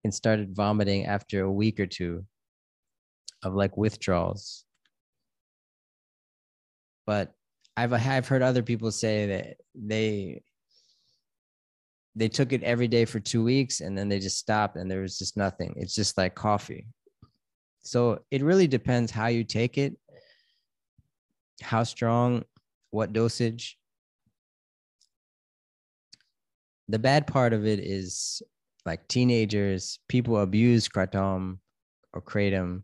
and 0.03 0.13
started 0.13 0.55
vomiting 0.55 1.05
after 1.05 1.43
a 1.43 1.51
week 1.51 1.79
or 1.79 1.85
two 1.85 2.25
of 3.43 3.53
like 3.53 3.77
withdrawals. 3.77 4.65
But 7.05 7.33
I've 7.75 7.93
I've 7.93 8.27
heard 8.27 8.41
other 8.41 8.63
people 8.63 8.91
say 8.91 9.27
that 9.27 9.57
they 9.75 10.41
they 12.15 12.29
took 12.29 12.51
it 12.51 12.63
every 12.63 12.87
day 12.87 13.05
for 13.05 13.19
two 13.19 13.43
weeks 13.43 13.81
and 13.81 13.95
then 13.95 14.09
they 14.09 14.17
just 14.17 14.39
stopped 14.39 14.75
and 14.75 14.89
there 14.89 15.01
was 15.01 15.19
just 15.19 15.37
nothing. 15.37 15.75
It's 15.77 15.93
just 15.93 16.17
like 16.17 16.33
coffee. 16.33 16.87
So 17.81 18.23
it 18.31 18.41
really 18.41 18.65
depends 18.65 19.11
how 19.11 19.27
you 19.27 19.43
take 19.43 19.77
it, 19.77 19.95
how 21.61 21.83
strong, 21.83 22.43
what 22.91 23.13
dosage. 23.13 23.77
The 26.87 26.99
bad 26.99 27.27
part 27.27 27.53
of 27.53 27.65
it 27.65 27.79
is 27.79 28.41
like 28.85 29.07
teenagers, 29.07 29.99
people 30.07 30.37
abuse 30.37 30.87
kratom 30.87 31.59
or 32.13 32.21
kratom. 32.21 32.83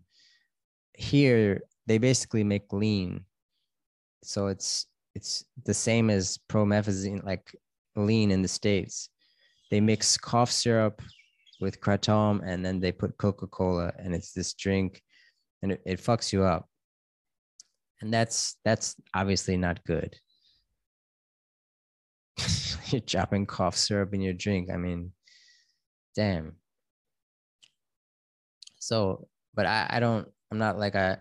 Here, 0.94 1.62
they 1.88 1.98
basically 1.98 2.44
make 2.44 2.72
lean 2.74 3.26
so 4.24 4.48
it's 4.48 4.88
it's 5.16 5.46
the 5.66 5.74
same 5.74 6.10
as 6.10 6.40
promethazine, 6.50 7.24
like 7.24 7.56
lean 7.96 8.32
in 8.32 8.42
the 8.42 8.48
states. 8.48 9.10
They 9.70 9.80
mix 9.80 10.18
cough 10.18 10.52
syrup 10.52 11.02
with 11.62 11.80
kratom, 11.80 12.42
and 12.44 12.66
then 12.66 12.80
they 12.80 12.92
put 12.92 13.18
Coca 13.18 13.48
Cola, 13.48 13.94
and 14.00 14.16
it's 14.16 14.34
this 14.34 14.54
drink, 14.54 15.02
and 15.62 15.74
it, 15.74 15.82
it 15.86 16.00
fucks 16.00 16.34
you 16.34 16.44
up. 16.44 16.68
And 18.02 18.14
that's 18.14 18.58
that's 18.66 18.96
obviously 19.14 19.58
not 19.58 19.84
good. 19.86 20.16
You're 22.88 23.02
dropping 23.02 23.46
cough 23.46 23.78
syrup 23.78 24.14
in 24.14 24.22
your 24.22 24.34
drink. 24.34 24.70
I 24.72 24.78
mean, 24.78 25.12
damn. 26.16 26.58
So, 28.80 29.28
but 29.54 29.66
I, 29.66 29.88
I 29.90 30.00
don't. 30.00 30.28
I'm 30.52 30.58
not 30.58 30.78
like 30.78 30.96
a 30.96 31.20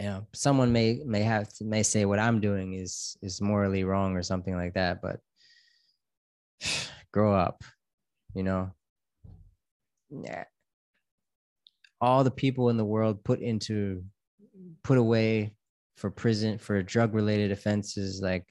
you 0.00 0.06
know 0.06 0.26
someone 0.32 0.72
may 0.72 1.00
may 1.04 1.22
have 1.22 1.48
to, 1.54 1.64
may 1.64 1.82
say 1.82 2.04
what 2.04 2.18
i'm 2.18 2.40
doing 2.40 2.74
is 2.74 3.16
is 3.22 3.40
morally 3.40 3.84
wrong 3.84 4.16
or 4.16 4.22
something 4.22 4.56
like 4.56 4.74
that 4.74 5.00
but 5.00 5.20
grow 7.12 7.34
up 7.34 7.62
you 8.34 8.42
know 8.42 8.70
yeah 10.10 10.44
all 12.00 12.24
the 12.24 12.30
people 12.30 12.70
in 12.70 12.76
the 12.76 12.84
world 12.84 13.22
put 13.24 13.40
into 13.40 14.02
put 14.84 14.98
away 14.98 15.54
for 15.96 16.10
prison 16.10 16.58
for 16.58 16.82
drug 16.82 17.14
related 17.14 17.50
offenses 17.50 18.20
like 18.22 18.44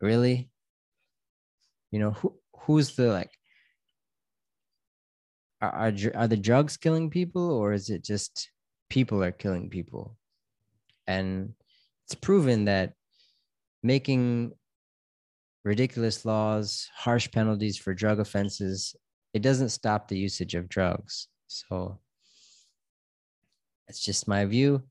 really 0.00 0.50
you 1.90 1.98
know 1.98 2.10
who 2.10 2.34
who's 2.60 2.94
the 2.96 3.08
like 3.08 3.30
are, 5.60 5.72
are, 5.72 5.92
are 6.14 6.28
the 6.28 6.36
drugs 6.36 6.76
killing 6.76 7.08
people 7.10 7.50
or 7.50 7.72
is 7.72 7.88
it 7.90 8.04
just 8.04 8.50
people 8.88 9.22
are 9.22 9.32
killing 9.32 9.68
people. 9.68 10.16
And 11.06 11.54
it's 12.06 12.14
proven 12.14 12.66
that 12.66 12.92
making 13.82 14.52
ridiculous 15.64 16.24
laws, 16.24 16.88
harsh 16.94 17.30
penalties 17.30 17.76
for 17.76 17.94
drug 17.94 18.20
offenses, 18.20 18.94
it 19.34 19.42
doesn't 19.42 19.70
stop 19.70 20.08
the 20.08 20.18
usage 20.18 20.54
of 20.54 20.68
drugs. 20.68 21.28
So 21.46 21.98
that's 23.88 24.04
just 24.04 24.28
my 24.28 24.44
view. 24.44 24.82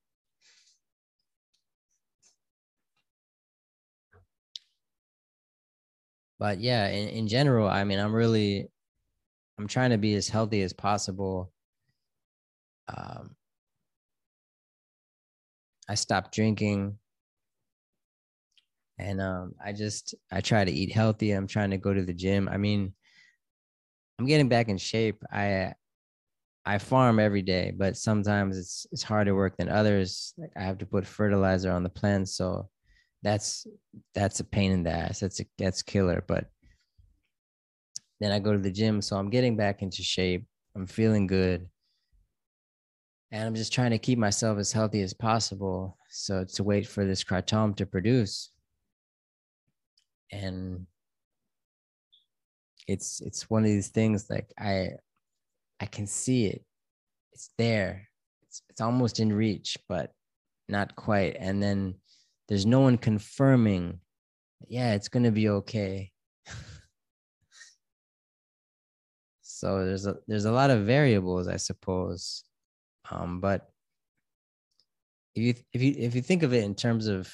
But 6.39 6.59
yeah, 6.59 6.87
in, 6.87 7.09
in 7.09 7.27
general, 7.27 7.67
I 7.67 7.83
mean, 7.83 7.99
I'm 7.99 8.13
really, 8.13 8.69
I'm 9.57 9.67
trying 9.67 9.91
to 9.91 9.97
be 9.97 10.15
as 10.15 10.27
healthy 10.27 10.61
as 10.63 10.73
possible. 10.73 11.51
Um, 12.95 13.35
I 15.89 15.95
stopped 15.95 16.33
drinking. 16.33 16.97
and 18.99 19.21
um, 19.21 19.53
I 19.63 19.73
just 19.73 20.15
I 20.31 20.41
try 20.41 20.65
to 20.65 20.71
eat 20.71 20.91
healthy. 20.91 21.31
I'm 21.31 21.47
trying 21.47 21.71
to 21.71 21.77
go 21.77 21.93
to 21.93 22.03
the 22.03 22.13
gym. 22.13 22.49
I 22.49 22.57
mean, 22.57 22.93
I'm 24.19 24.25
getting 24.25 24.49
back 24.49 24.69
in 24.69 24.77
shape. 24.77 25.23
I 25.31 25.73
I 26.67 26.79
farm 26.79 27.17
every 27.17 27.41
day, 27.41 27.71
but 27.75 27.95
sometimes 27.95 28.57
it's 28.57 28.85
it's 28.91 29.01
harder 29.01 29.33
work 29.33 29.55
than 29.55 29.69
others. 29.69 30.33
Like 30.37 30.51
I 30.57 30.63
have 30.63 30.77
to 30.79 30.85
put 30.85 31.07
fertilizer 31.07 31.71
on 31.71 31.81
the 31.81 31.89
plants, 31.89 32.35
so 32.35 32.69
that's 33.23 33.65
that's 34.13 34.41
a 34.41 34.43
pain 34.43 34.73
in 34.73 34.83
the 34.83 34.91
ass. 34.91 35.21
That's 35.21 35.39
a 35.39 35.45
that's 35.57 35.81
killer. 35.81 36.25
But 36.27 36.47
then 38.19 38.33
I 38.33 38.39
go 38.39 38.51
to 38.51 38.59
the 38.59 38.69
gym, 38.69 39.01
so 39.01 39.15
I'm 39.15 39.29
getting 39.29 39.55
back 39.55 39.81
into 39.81 40.03
shape. 40.03 40.45
I'm 40.75 40.87
feeling 40.87 41.25
good, 41.25 41.69
and 43.31 43.47
I'm 43.47 43.55
just 43.55 43.71
trying 43.71 43.91
to 43.91 43.97
keep 43.97 44.19
myself 44.19 44.59
as 44.59 44.73
healthy 44.73 45.01
as 45.01 45.13
possible. 45.13 45.97
So 46.09 46.43
to 46.43 46.63
wait 46.65 46.85
for 46.85 47.05
this 47.05 47.23
kratom 47.23 47.77
to 47.77 47.85
produce, 47.85 48.51
and 50.33 50.85
it's 52.89 53.21
it's 53.21 53.49
one 53.49 53.63
of 53.63 53.69
these 53.69 53.87
things 53.87 54.29
like 54.29 54.51
I 54.59 54.89
I 55.79 55.85
can 55.85 56.07
see 56.07 56.47
it. 56.47 56.63
It's 57.33 57.51
there. 57.57 58.07
It's 58.43 58.61
it's 58.69 58.81
almost 58.81 59.19
in 59.19 59.31
reach, 59.31 59.77
but 59.87 60.11
not 60.67 60.95
quite. 60.95 61.37
And 61.39 61.61
then 61.61 61.95
there's 62.47 62.65
no 62.65 62.79
one 62.79 62.97
confirming, 62.97 63.99
yeah, 64.67 64.93
it's 64.93 65.09
gonna 65.09 65.31
be 65.31 65.49
okay. 65.49 66.11
so 69.41 69.85
there's 69.85 70.07
a 70.07 70.15
there's 70.27 70.45
a 70.45 70.51
lot 70.51 70.69
of 70.71 70.85
variables, 70.85 71.47
I 71.47 71.57
suppose. 71.57 72.43
Um, 73.11 73.39
but 73.39 73.69
if 75.35 75.43
you 75.43 75.53
if 75.73 75.81
you 75.81 75.95
if 75.97 76.15
you 76.15 76.21
think 76.21 76.43
of 76.43 76.53
it 76.53 76.63
in 76.63 76.75
terms 76.75 77.07
of 77.07 77.31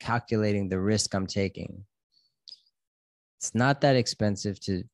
calculating 0.00 0.68
the 0.68 0.80
risk 0.80 1.14
I'm 1.14 1.26
taking, 1.26 1.84
it's 3.38 3.54
not 3.54 3.80
that 3.82 3.96
expensive 3.96 4.60
to 4.60 4.84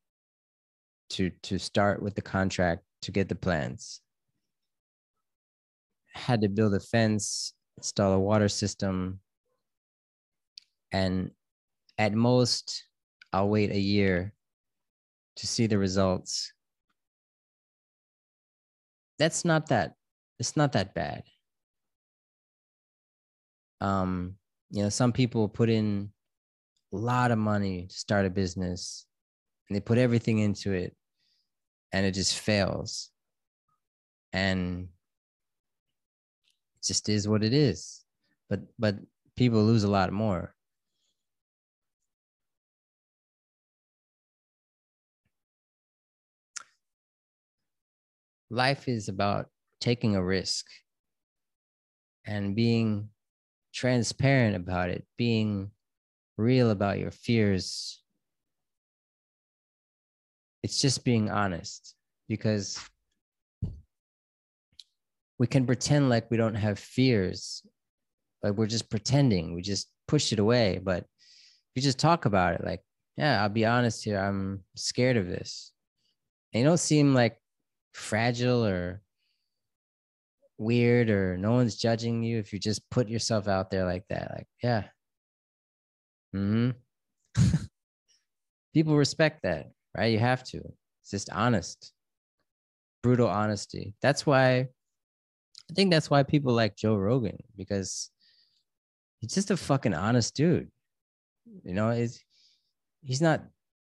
to 1.10 1.30
to 1.42 1.58
start 1.58 2.02
with 2.02 2.14
the 2.14 2.22
contract 2.22 2.82
to 3.02 3.10
get 3.10 3.28
the 3.28 3.34
plans 3.34 4.00
had 6.12 6.40
to 6.40 6.48
build 6.48 6.74
a 6.74 6.80
fence 6.80 7.54
install 7.76 8.12
a 8.12 8.18
water 8.18 8.48
system 8.48 9.20
and 10.92 11.30
at 11.96 12.12
most 12.12 12.84
i'll 13.32 13.48
wait 13.48 13.70
a 13.70 13.78
year 13.78 14.32
to 15.38 15.46
see 15.46 15.68
the 15.68 15.78
results. 15.78 16.52
That's 19.18 19.44
not 19.44 19.68
that 19.68 19.94
it's 20.38 20.56
not 20.56 20.72
that 20.72 20.94
bad. 20.94 21.22
Um 23.80 24.34
you 24.70 24.82
know 24.82 24.88
some 24.88 25.12
people 25.12 25.48
put 25.48 25.70
in 25.70 26.12
a 26.92 26.96
lot 26.96 27.30
of 27.30 27.38
money 27.38 27.86
to 27.86 27.94
start 27.94 28.26
a 28.26 28.30
business 28.30 29.06
and 29.68 29.76
they 29.76 29.80
put 29.80 29.98
everything 29.98 30.38
into 30.38 30.72
it 30.72 30.94
and 31.92 32.06
it 32.06 32.12
just 32.12 32.38
fails 32.38 33.10
and 34.32 34.88
it 36.76 36.86
just 36.86 37.08
is 37.08 37.26
what 37.26 37.42
it 37.42 37.52
is 37.52 38.04
but 38.48 38.60
but 38.78 38.96
people 39.36 39.62
lose 39.62 39.84
a 39.84 39.90
lot 39.90 40.12
more 40.12 40.54
life 48.50 48.88
is 48.88 49.08
about 49.08 49.46
taking 49.80 50.16
a 50.16 50.22
risk 50.22 50.66
and 52.26 52.54
being 52.54 53.08
transparent 53.72 54.56
about 54.56 54.90
it 54.90 55.06
being 55.16 55.70
real 56.38 56.70
about 56.70 56.98
your 56.98 57.10
fears. 57.10 58.02
It's 60.68 60.82
just 60.82 61.02
being 61.02 61.30
honest 61.30 61.94
because 62.28 62.78
we 65.38 65.46
can 65.46 65.64
pretend 65.64 66.10
like 66.10 66.30
we 66.30 66.36
don't 66.36 66.56
have 66.56 66.78
fears, 66.78 67.62
but 68.42 68.54
we're 68.54 68.66
just 68.66 68.90
pretending. 68.90 69.54
We 69.54 69.62
just 69.62 69.88
push 70.08 70.30
it 70.30 70.38
away. 70.38 70.78
But 70.84 71.04
if 71.04 71.06
you 71.76 71.80
just 71.80 71.98
talk 71.98 72.26
about 72.26 72.52
it, 72.52 72.66
like, 72.66 72.82
yeah, 73.16 73.40
I'll 73.40 73.48
be 73.48 73.64
honest 73.64 74.04
here, 74.04 74.18
I'm 74.18 74.62
scared 74.76 75.16
of 75.16 75.26
this. 75.26 75.72
And 76.52 76.60
you 76.60 76.68
don't 76.68 76.76
seem 76.76 77.14
like 77.14 77.38
fragile 77.94 78.66
or 78.66 79.00
weird 80.58 81.08
or 81.08 81.38
no 81.38 81.52
one's 81.52 81.76
judging 81.76 82.22
you 82.22 82.38
if 82.40 82.52
you 82.52 82.58
just 82.58 82.90
put 82.90 83.08
yourself 83.08 83.48
out 83.48 83.70
there 83.70 83.86
like 83.86 84.04
that. 84.10 84.32
Like, 84.36 84.48
yeah, 84.62 84.84
hmm 86.34 86.72
People 88.74 88.96
respect 88.96 89.44
that, 89.44 89.70
right? 89.98 90.12
You 90.12 90.20
have 90.20 90.44
to. 90.44 90.58
It's 91.02 91.10
just 91.10 91.30
honest, 91.32 91.92
brutal 93.02 93.28
honesty. 93.28 93.94
That's 94.00 94.24
why 94.24 94.68
I 95.70 95.74
think 95.74 95.90
that's 95.90 96.08
why 96.08 96.22
people 96.22 96.54
like 96.54 96.76
Joe 96.76 96.96
Rogan 96.96 97.38
because 97.56 98.10
he's 99.18 99.34
just 99.34 99.50
a 99.50 99.56
fucking 99.56 99.94
honest 99.94 100.34
dude. 100.36 100.70
You 101.64 101.74
know, 101.74 101.90
he's 101.90 102.22
he's 103.02 103.20
not 103.20 103.42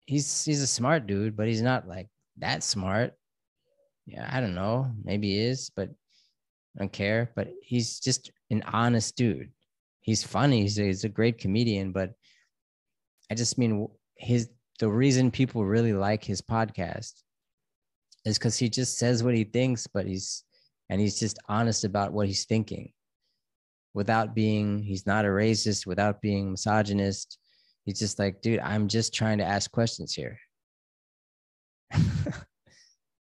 he's 0.06 0.44
he's 0.44 0.62
a 0.62 0.66
smart 0.66 1.06
dude, 1.06 1.36
but 1.36 1.48
he's 1.48 1.62
not 1.62 1.88
like 1.88 2.08
that 2.38 2.62
smart. 2.62 3.14
Yeah, 4.06 4.28
I 4.30 4.40
don't 4.40 4.54
know. 4.54 4.92
Maybe 5.02 5.32
he 5.32 5.40
is, 5.40 5.70
but 5.74 5.88
I 6.76 6.78
don't 6.78 6.92
care. 6.92 7.32
But 7.34 7.48
he's 7.60 7.98
just 7.98 8.30
an 8.50 8.62
honest 8.62 9.16
dude. 9.16 9.50
He's 10.02 10.22
funny. 10.22 10.62
He's 10.62 10.78
a, 10.78 10.84
he's 10.84 11.02
a 11.02 11.08
great 11.08 11.38
comedian, 11.38 11.90
but 11.90 12.12
I 13.28 13.34
just 13.34 13.58
mean 13.58 13.88
his 14.16 14.48
the 14.78 14.88
reason 14.88 15.30
people 15.30 15.64
really 15.64 15.92
like 15.92 16.24
his 16.24 16.42
podcast 16.42 17.22
is 18.24 18.38
because 18.38 18.58
he 18.58 18.68
just 18.68 18.98
says 18.98 19.22
what 19.22 19.34
he 19.34 19.44
thinks, 19.44 19.86
but 19.86 20.06
he's 20.06 20.44
and 20.88 21.00
he's 21.00 21.18
just 21.18 21.38
honest 21.48 21.84
about 21.84 22.12
what 22.12 22.26
he's 22.26 22.44
thinking 22.44 22.92
without 23.94 24.34
being 24.34 24.82
he's 24.82 25.06
not 25.06 25.24
a 25.24 25.28
racist, 25.28 25.86
without 25.86 26.20
being 26.20 26.50
misogynist. 26.50 27.38
He's 27.84 27.98
just 27.98 28.18
like, 28.18 28.42
dude, 28.42 28.60
I'm 28.60 28.88
just 28.88 29.14
trying 29.14 29.38
to 29.38 29.44
ask 29.44 29.70
questions 29.70 30.12
here. 30.12 30.38
but 31.92 32.44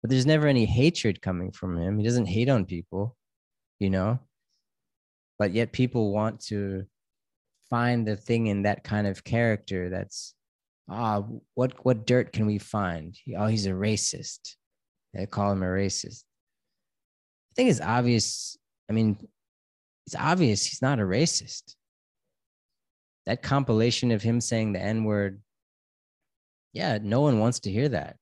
there's 0.03 0.25
never 0.25 0.47
any 0.47 0.65
hatred 0.65 1.21
coming 1.21 1.51
from 1.51 1.77
him. 1.77 1.97
He 1.97 2.05
doesn't 2.05 2.27
hate 2.27 2.49
on 2.49 2.65
people, 2.65 3.15
you 3.79 3.89
know. 3.89 4.19
But 5.39 5.53
yet 5.53 5.71
people 5.71 6.13
want 6.13 6.41
to 6.47 6.85
find 7.69 8.07
the 8.07 8.17
thing 8.17 8.47
in 8.47 8.63
that 8.63 8.83
kind 8.83 9.07
of 9.07 9.23
character 9.23 9.89
that's 9.89 10.35
ah 10.89 11.23
what 11.53 11.73
what 11.85 12.05
dirt 12.05 12.33
can 12.33 12.45
we 12.45 12.57
find? 12.57 13.15
Oh 13.37 13.47
he's 13.47 13.65
a 13.65 13.71
racist. 13.71 14.55
They 15.13 15.25
call 15.25 15.51
him 15.51 15.63
a 15.63 15.67
racist. 15.67 16.23
I 17.51 17.53
think 17.55 17.69
it's 17.69 17.81
obvious 17.81 18.57
i 18.89 18.93
mean 18.93 19.17
it's 20.05 20.15
obvious 20.15 20.65
he's 20.65 20.81
not 20.81 20.99
a 20.99 21.03
racist. 21.03 21.75
That 23.25 23.43
compilation 23.43 24.11
of 24.11 24.23
him 24.23 24.41
saying 24.41 24.73
the 24.73 24.81
n 24.81 25.03
word 25.03 25.41
yeah 26.73 26.99
no 27.01 27.21
one 27.21 27.39
wants 27.39 27.59
to 27.61 27.71
hear 27.71 27.89
that. 27.89 28.17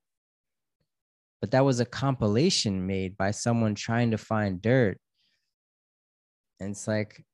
But 1.40 1.52
that 1.52 1.64
was 1.64 1.80
a 1.80 1.84
compilation 1.84 2.86
made 2.86 3.16
by 3.16 3.30
someone 3.30 3.74
trying 3.74 4.10
to 4.10 4.18
find 4.18 4.60
dirt. 4.60 4.98
And 6.60 6.70
it's 6.72 6.88
like 6.88 7.24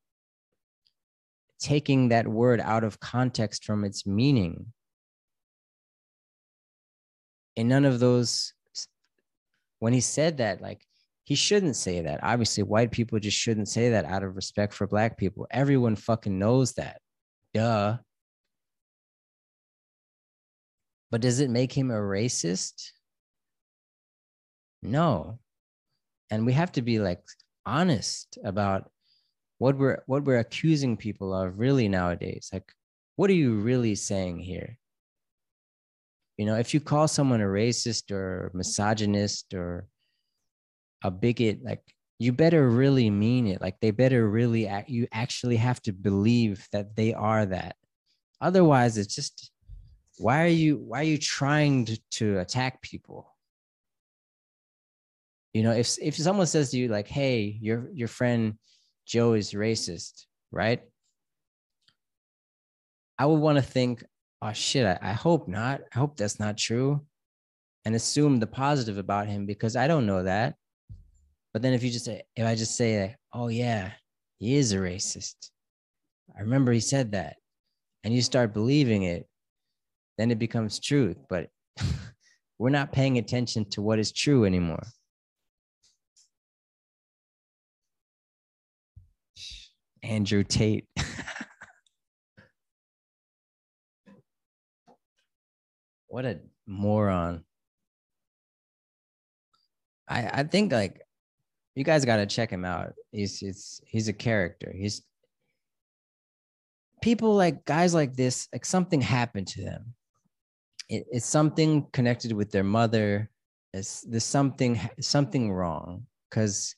taking 1.58 2.10
that 2.10 2.28
word 2.28 2.60
out 2.60 2.84
of 2.84 3.00
context 3.00 3.64
from 3.64 3.84
its 3.84 4.06
meaning. 4.06 4.73
In 7.56 7.68
none 7.68 7.84
of 7.84 8.00
those, 8.00 8.52
when 9.78 9.92
he 9.92 10.00
said 10.00 10.38
that, 10.38 10.60
like, 10.60 10.80
he 11.24 11.34
shouldn't 11.34 11.76
say 11.76 12.02
that. 12.02 12.20
Obviously, 12.22 12.62
white 12.62 12.90
people 12.90 13.18
just 13.18 13.38
shouldn't 13.38 13.68
say 13.68 13.90
that 13.90 14.04
out 14.04 14.22
of 14.22 14.36
respect 14.36 14.74
for 14.74 14.86
black 14.86 15.16
people. 15.16 15.46
Everyone 15.50 15.96
fucking 15.96 16.38
knows 16.38 16.72
that. 16.74 17.00
Duh. 17.54 17.96
But 21.10 21.20
does 21.20 21.40
it 21.40 21.48
make 21.48 21.72
him 21.72 21.90
a 21.90 21.94
racist? 21.94 22.90
No. 24.82 25.38
And 26.30 26.44
we 26.44 26.52
have 26.52 26.72
to 26.72 26.82
be 26.82 26.98
like 26.98 27.22
honest 27.64 28.38
about 28.44 28.90
what 29.58 29.78
we're 29.78 30.02
what 30.06 30.24
we're 30.24 30.38
accusing 30.38 30.96
people 30.96 31.34
of 31.34 31.58
really 31.58 31.88
nowadays 31.88 32.50
like 32.52 32.70
what 33.16 33.30
are 33.30 33.34
you 33.34 33.54
really 33.54 33.94
saying 33.94 34.38
here 34.38 34.76
you 36.36 36.46
know 36.46 36.56
if 36.56 36.74
you 36.74 36.80
call 36.80 37.08
someone 37.08 37.40
a 37.40 37.44
racist 37.44 38.10
or 38.10 38.50
misogynist 38.54 39.54
or 39.54 39.86
a 41.02 41.10
bigot 41.10 41.60
like 41.62 41.82
you 42.18 42.32
better 42.32 42.68
really 42.70 43.10
mean 43.10 43.46
it. 43.46 43.60
Like 43.60 43.80
they 43.80 43.90
better 43.90 44.28
really 44.28 44.66
act 44.66 44.88
you 44.88 45.08
actually 45.12 45.56
have 45.56 45.82
to 45.82 45.92
believe 45.92 46.66
that 46.72 46.94
they 46.96 47.12
are 47.12 47.44
that. 47.46 47.76
Otherwise 48.40 48.98
it's 48.98 49.14
just 49.14 49.50
why 50.18 50.42
are 50.44 50.56
you 50.62 50.76
why 50.76 51.00
are 51.00 51.04
you 51.04 51.18
trying 51.18 51.86
to, 51.86 52.00
to 52.12 52.38
attack 52.38 52.80
people? 52.82 53.34
You 55.52 55.64
know 55.64 55.72
if 55.72 55.96
if 56.00 56.16
someone 56.16 56.46
says 56.46 56.70
to 56.70 56.78
you 56.78 56.88
like 56.88 57.08
hey 57.08 57.58
your 57.60 57.90
your 57.92 58.08
friend 58.08 58.58
Joe 59.06 59.34
is 59.34 59.52
racist, 59.52 60.24
right? 60.50 60.82
I 63.18 63.26
would 63.26 63.40
want 63.40 63.58
to 63.58 63.62
think, 63.62 64.02
oh 64.44 64.52
shit, 64.52 64.86
I, 64.86 64.98
I 65.00 65.12
hope 65.12 65.48
not. 65.48 65.80
I 65.94 65.98
hope 65.98 66.16
that's 66.16 66.38
not 66.38 66.58
true. 66.58 67.00
And 67.84 67.94
assume 67.94 68.38
the 68.38 68.46
positive 68.46 68.98
about 68.98 69.26
him 69.26 69.46
because 69.46 69.74
I 69.74 69.86
don't 69.88 70.06
know 70.06 70.22
that. 70.22 70.54
But 71.52 71.62
then 71.62 71.72
if 71.72 71.82
you 71.82 71.90
just 71.90 72.04
say, 72.04 72.22
if 72.36 72.46
I 72.46 72.54
just 72.54 72.76
say, 72.76 73.16
oh 73.32 73.48
yeah, 73.48 73.92
he 74.38 74.56
is 74.56 74.72
a 74.72 74.76
racist. 74.76 75.50
I 76.36 76.42
remember 76.42 76.72
he 76.72 76.80
said 76.80 77.12
that. 77.12 77.36
And 78.02 78.12
you 78.12 78.20
start 78.20 78.52
believing 78.52 79.04
it, 79.04 79.26
then 80.18 80.30
it 80.30 80.38
becomes 80.38 80.78
truth. 80.78 81.16
But 81.28 81.48
we're 82.58 82.70
not 82.70 82.92
paying 82.92 83.16
attention 83.18 83.64
to 83.70 83.82
what 83.82 83.98
is 83.98 84.12
true 84.12 84.44
anymore. 84.44 84.82
Andrew 90.02 90.44
Tate. 90.44 90.86
what 96.14 96.24
a 96.24 96.38
moron. 96.64 97.42
I 100.06 100.42
I 100.42 100.42
think 100.44 100.70
like 100.70 101.00
you 101.74 101.82
guys 101.82 102.04
got 102.04 102.18
to 102.18 102.26
check 102.26 102.50
him 102.50 102.64
out. 102.64 102.94
He's 103.10 103.42
it's 103.42 103.80
he's 103.84 104.06
a 104.06 104.12
character. 104.12 104.72
He's 104.72 105.02
people 107.02 107.34
like 107.34 107.64
guys 107.64 107.94
like 107.94 108.14
this 108.14 108.46
like 108.52 108.64
something 108.64 109.00
happened 109.00 109.48
to 109.48 109.64
them. 109.64 109.94
It, 110.88 111.04
it's 111.10 111.26
something 111.26 111.88
connected 111.92 112.30
with 112.32 112.52
their 112.52 112.62
mother. 112.62 113.28
It's 113.72 114.02
there's 114.02 114.22
something 114.22 114.78
something 115.00 115.50
wrong 115.50 116.06
because 116.30 116.76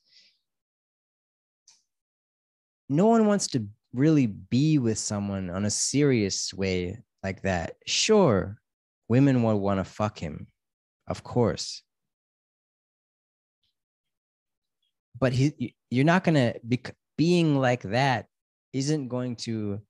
no 2.88 3.06
one 3.06 3.26
wants 3.26 3.48
to 3.48 3.66
really 3.92 4.28
be 4.28 4.78
with 4.78 4.96
someone 4.96 5.50
on 5.50 5.66
a 5.66 5.70
serious 5.70 6.54
way 6.54 7.02
like 7.22 7.42
that. 7.42 7.74
Sure, 7.86 8.58
women 9.08 9.42
will 9.42 9.58
want 9.58 9.78
to 9.80 9.84
fuck 9.84 10.18
him, 10.18 10.46
of 11.06 11.22
course. 11.22 11.82
But 15.18 15.32
he, 15.32 15.74
you're 15.90 16.04
not 16.04 16.24
gonna 16.24 16.54
be 16.66 16.80
being 17.16 17.58
like 17.58 17.82
that 17.82 18.26
isn't 18.72 19.08
going 19.08 19.36
to 19.36 19.80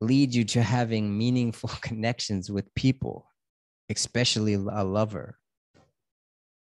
lead 0.00 0.34
you 0.34 0.44
to 0.44 0.62
having 0.62 1.16
meaningful 1.16 1.70
connections 1.80 2.50
with 2.50 2.74
people, 2.74 3.26
especially 3.88 4.54
a 4.54 4.84
lover. 4.84 5.38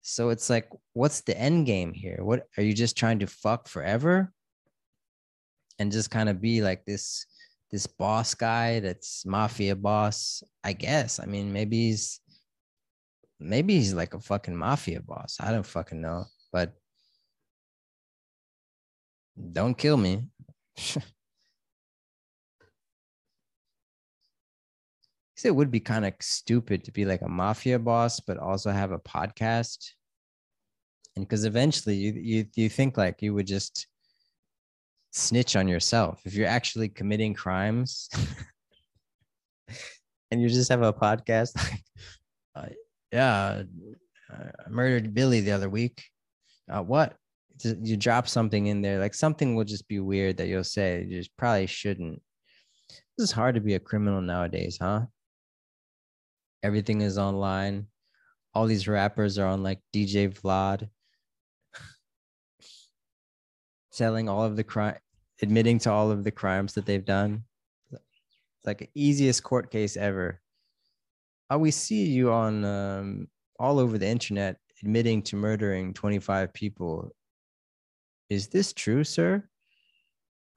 So 0.03 0.29
it's 0.29 0.49
like, 0.49 0.69
what's 0.93 1.21
the 1.21 1.37
end 1.37 1.67
game 1.67 1.93
here? 1.93 2.19
What 2.21 2.47
are 2.57 2.63
you 2.63 2.73
just 2.73 2.97
trying 2.97 3.19
to 3.19 3.27
fuck 3.27 3.67
forever? 3.67 4.31
and 5.81 5.91
just 5.91 6.11
kind 6.11 6.29
of 6.29 6.39
be 6.39 6.61
like 6.61 6.85
this 6.85 7.25
this 7.71 7.87
boss 7.87 8.33
guy 8.35 8.79
that's 8.79 9.25
mafia 9.25 9.75
boss 9.75 10.43
i 10.63 10.73
guess. 10.73 11.19
I 11.19 11.25
mean 11.25 11.53
maybe 11.53 11.87
he's 11.87 12.19
maybe 13.39 13.75
he's 13.75 13.93
like 13.93 14.13
a 14.13 14.19
fucking 14.19 14.55
mafia 14.55 15.01
boss. 15.01 15.37
I 15.39 15.51
don't 15.51 15.65
fucking 15.65 16.01
know 16.01 16.25
but 16.51 16.73
don't 19.53 19.77
kill 19.77 19.97
me. 19.97 20.27
It 25.43 25.55
would 25.55 25.71
be 25.71 25.79
kind 25.79 26.05
of 26.05 26.13
stupid 26.19 26.83
to 26.83 26.91
be 26.91 27.03
like 27.05 27.23
a 27.23 27.27
mafia 27.27 27.79
boss 27.79 28.19
but 28.19 28.37
also 28.37 28.69
have 28.71 28.91
a 28.91 28.99
podcast. 28.99 29.91
And 31.15 31.27
because 31.27 31.45
eventually 31.45 31.95
you, 31.95 32.13
you 32.13 32.45
you 32.55 32.69
think 32.69 32.95
like 32.95 33.21
you 33.21 33.33
would 33.33 33.47
just 33.47 33.87
snitch 35.11 35.55
on 35.55 35.67
yourself. 35.67 36.21
If 36.25 36.33
you're 36.33 36.47
actually 36.47 36.89
committing 36.89 37.33
crimes 37.33 38.09
and 40.31 40.41
you 40.41 40.49
just 40.49 40.69
have 40.69 40.81
a 40.81 40.93
podcast 40.93 41.55
like 41.55 41.83
uh, 42.55 42.73
yeah 43.11 43.63
i 44.31 44.69
murdered 44.69 45.13
billy 45.13 45.41
the 45.41 45.51
other 45.51 45.69
week. 45.69 46.03
Uh, 46.69 46.81
what? 46.81 47.15
You 47.63 47.97
drop 47.97 48.27
something 48.27 48.67
in 48.67 48.81
there 48.81 48.99
like 48.99 49.13
something 49.13 49.53
will 49.55 49.65
just 49.65 49.87
be 49.87 49.99
weird 49.99 50.37
that 50.37 50.47
you'll 50.47 50.63
say 50.63 51.05
you 51.07 51.19
just 51.19 51.35
probably 51.37 51.67
shouldn't. 51.67 52.21
This 53.17 53.25
is 53.25 53.31
hard 53.31 53.55
to 53.55 53.61
be 53.61 53.75
a 53.75 53.79
criminal 53.79 54.21
nowadays 54.21 54.79
huh? 54.81 55.01
Everything 56.63 57.01
is 57.01 57.17
online. 57.17 57.87
All 58.53 58.65
these 58.65 58.87
rappers 58.87 59.37
are 59.37 59.47
on 59.47 59.61
like 59.61 59.79
dj 59.93 60.33
vlad 60.39 60.89
telling 63.91 64.29
all 64.29 64.43
of 64.43 64.55
the 64.55 64.63
crime, 64.63 64.97
admitting 65.41 65.79
to 65.79 65.91
all 65.91 66.11
of 66.11 66.23
the 66.23 66.31
crimes 66.31 66.73
that 66.73 66.85
they've 66.85 67.05
done. 67.05 67.43
It's 67.91 68.67
like 68.67 68.89
easiest 68.95 69.43
court 69.43 69.71
case 69.71 69.97
ever. 69.97 70.39
Uh, 71.51 71.57
we 71.57 71.71
see 71.71 72.05
you 72.05 72.31
on 72.31 72.63
um, 72.63 73.27
all 73.59 73.79
over 73.79 73.97
the 73.97 74.07
internet 74.07 74.57
admitting 74.81 75.21
to 75.21 75.35
murdering 75.35 75.93
25 75.93 76.53
people. 76.53 77.11
Is 78.29 78.47
this 78.47 78.73
true, 78.73 79.03
sir? 79.03 79.47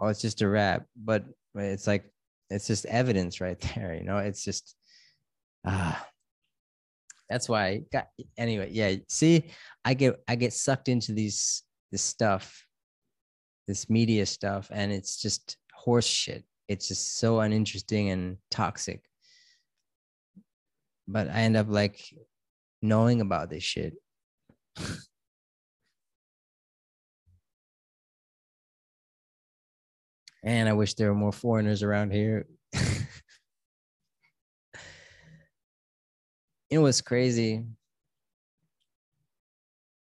Oh, 0.00 0.08
it's 0.08 0.20
just 0.20 0.42
a 0.42 0.48
rap, 0.48 0.86
but 0.96 1.24
it's 1.54 1.86
like 1.86 2.10
it's 2.50 2.66
just 2.66 2.86
evidence 2.86 3.40
right 3.40 3.60
there. 3.74 3.94
You 3.94 4.04
know, 4.04 4.18
it's 4.18 4.44
just 4.44 4.76
ah. 5.66 6.00
Uh, 6.00 6.04
that's 7.30 7.48
why 7.48 7.66
I 7.66 7.82
got 7.90 8.08
anyway. 8.36 8.68
Yeah, 8.70 8.96
see, 9.08 9.44
I 9.84 9.94
get 9.94 10.16
I 10.28 10.36
get 10.36 10.52
sucked 10.52 10.88
into 10.88 11.12
these 11.12 11.62
this 11.90 12.02
stuff 12.02 12.64
this 13.66 13.88
media 13.88 14.26
stuff 14.26 14.70
and 14.72 14.92
it's 14.92 15.20
just 15.20 15.56
horse 15.74 16.06
shit. 16.06 16.44
It's 16.68 16.88
just 16.88 17.18
so 17.18 17.40
uninteresting 17.40 18.10
and 18.10 18.38
toxic. 18.50 19.02
But 21.06 21.28
i 21.28 21.40
end 21.40 21.56
up 21.56 21.66
like 21.68 22.00
knowing 22.82 23.20
about 23.20 23.50
this 23.50 23.62
shit. 23.64 23.94
And 30.46 30.68
i 30.68 30.74
wish 30.74 30.92
there 30.92 31.08
were 31.08 31.14
more 31.14 31.32
foreigners 31.32 31.82
around 31.82 32.12
here. 32.12 32.46
It 36.74 36.78
was 36.78 37.00
crazy. 37.02 37.64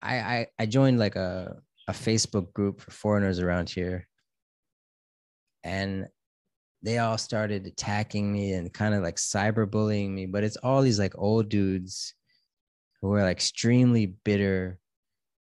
I, 0.02 0.16
I 0.20 0.48
i 0.60 0.66
joined 0.68 1.00
like 1.00 1.16
a 1.16 1.62
a 1.88 1.94
Facebook 1.94 2.54
group 2.54 2.82
for 2.82 2.92
foreigners 2.92 3.40
around 3.40 3.70
here. 3.70 4.08
And 5.64 6.08
they 6.84 6.98
all 6.98 7.18
started 7.18 7.68
attacking 7.68 8.32
me 8.32 8.54
and 8.54 8.74
kind 8.74 8.96
of 8.96 9.04
like 9.04 9.18
cyberbullying 9.18 10.10
me, 10.10 10.26
but 10.26 10.44
it's 10.44 10.58
all 10.58 10.82
these 10.82 11.00
like 11.00 11.14
old 11.18 11.50
dudes 11.50 12.16
who 13.02 13.14
are 13.14 13.24
like 13.24 13.38
extremely 13.38 14.06
bitter. 14.06 14.80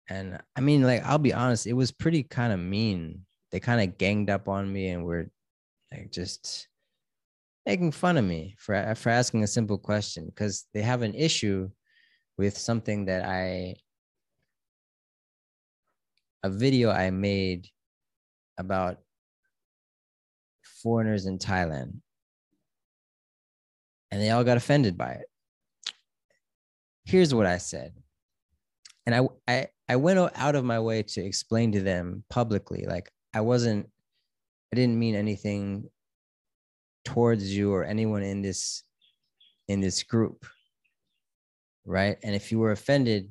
And 0.09 0.39
I 0.55 0.61
mean, 0.61 0.83
like, 0.83 1.03
I'll 1.05 1.17
be 1.17 1.33
honest, 1.33 1.65
it 1.65 1.73
was 1.73 1.91
pretty 1.91 2.23
kind 2.23 2.51
of 2.51 2.59
mean. 2.59 3.21
They 3.51 3.59
kind 3.59 3.81
of 3.81 3.97
ganged 3.97 4.29
up 4.29 4.49
on 4.49 4.71
me 4.71 4.89
and 4.89 5.05
were 5.05 5.29
like 5.91 6.11
just 6.11 6.67
making 7.65 7.91
fun 7.91 8.17
of 8.17 8.25
me 8.25 8.55
for, 8.57 8.93
for 8.95 9.09
asking 9.09 9.43
a 9.43 9.47
simple 9.47 9.77
question 9.77 10.25
because 10.25 10.65
they 10.73 10.81
have 10.81 11.01
an 11.03 11.13
issue 11.13 11.69
with 12.37 12.57
something 12.57 13.05
that 13.05 13.23
I 13.23 13.75
a 16.43 16.49
video 16.49 16.91
I 16.91 17.09
made 17.09 17.67
about 18.57 18.97
foreigners 20.81 21.25
in 21.25 21.37
Thailand. 21.37 21.95
And 24.11 24.21
they 24.21 24.29
all 24.29 24.43
got 24.43 24.57
offended 24.57 24.97
by 24.97 25.11
it. 25.11 25.25
Here's 27.05 27.33
what 27.33 27.45
I 27.45 27.57
said. 27.57 27.93
And 29.05 29.15
I, 29.15 29.27
I, 29.47 29.67
I 29.89 29.95
went 29.95 30.19
out 30.35 30.55
of 30.55 30.63
my 30.63 30.79
way 30.79 31.03
to 31.03 31.25
explain 31.25 31.71
to 31.71 31.81
them 31.81 32.23
publicly, 32.29 32.85
like 32.87 33.11
I 33.33 33.41
wasn't, 33.41 33.89
I 34.71 34.75
didn't 34.75 34.99
mean 34.99 35.15
anything 35.15 35.89
towards 37.05 37.55
you 37.55 37.73
or 37.73 37.83
anyone 37.83 38.23
in 38.23 38.41
this, 38.41 38.83
in 39.67 39.81
this 39.81 40.03
group. 40.03 40.45
Right. 41.85 42.17
And 42.23 42.33
if 42.35 42.51
you 42.51 42.59
were 42.59 42.71
offended, 42.71 43.29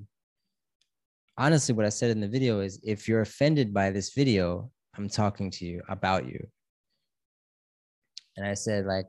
honestly, 1.37 1.74
what 1.74 1.87
I 1.87 1.91
said 1.91 2.11
in 2.11 2.20
the 2.20 2.28
video 2.28 2.61
is 2.61 2.80
if 2.83 3.09
you're 3.09 3.20
offended 3.20 3.72
by 3.72 3.91
this 3.91 4.12
video, 4.14 4.70
I'm 4.97 5.09
talking 5.09 5.51
to 5.53 5.64
you 5.64 5.83
about 5.89 6.26
you. 6.26 6.47
And 8.37 8.47
I 8.47 8.55
said, 8.55 8.87
like, 8.87 9.07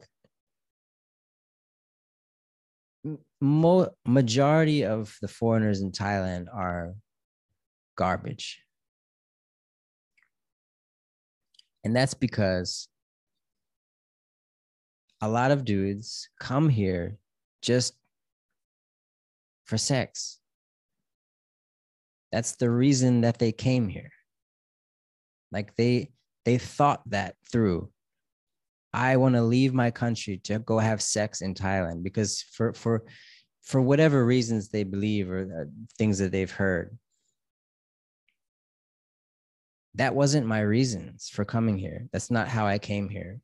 mo- 3.42 3.94
majority 4.06 4.86
of 4.86 5.16
the 5.22 5.28
foreigners 5.28 5.82
in 5.82 5.92
Thailand 5.92 6.48
are 6.54 6.94
garbage. 7.96 8.62
And 11.84 11.96
that's 11.96 12.14
because 12.14 12.88
a 15.22 15.28
lot 15.28 15.52
of 15.52 15.66
dudes 15.66 16.30
come 16.40 16.70
here 16.70 17.18
just 17.62 17.94
for 19.66 19.78
sex. 19.78 20.40
That's 22.34 22.56
the 22.56 22.72
reason 22.72 23.22
that 23.22 23.38
they 23.38 23.52
came 23.52 23.88
here. 23.88 24.10
Like 25.52 25.76
they 25.76 26.10
they 26.46 26.58
thought 26.58 27.08
that 27.12 27.36
through. 27.52 27.92
I 28.92 29.18
want 29.18 29.36
to 29.36 29.44
leave 29.44 29.72
my 29.76 29.92
country 29.92 30.38
to 30.46 30.58
go 30.58 30.80
have 30.80 31.00
sex 31.00 31.42
in 31.42 31.54
Thailand 31.54 32.02
because 32.02 32.42
for 32.42 32.74
for 32.74 33.04
for 33.62 33.82
whatever 33.82 34.26
reasons 34.26 34.70
they 34.70 34.84
believe 34.84 35.30
or 35.30 35.42
uh, 35.42 35.70
things 36.00 36.18
that 36.18 36.32
they've 36.32 36.50
heard. 36.50 36.98
That 39.94 40.16
wasn't 40.16 40.48
my 40.48 40.62
reasons 40.62 41.30
for 41.30 41.46
coming 41.46 41.78
here. 41.78 42.08
That's 42.12 42.32
not 42.32 42.48
how 42.48 42.66
I 42.66 42.80
came 42.80 43.10
here. 43.10 43.42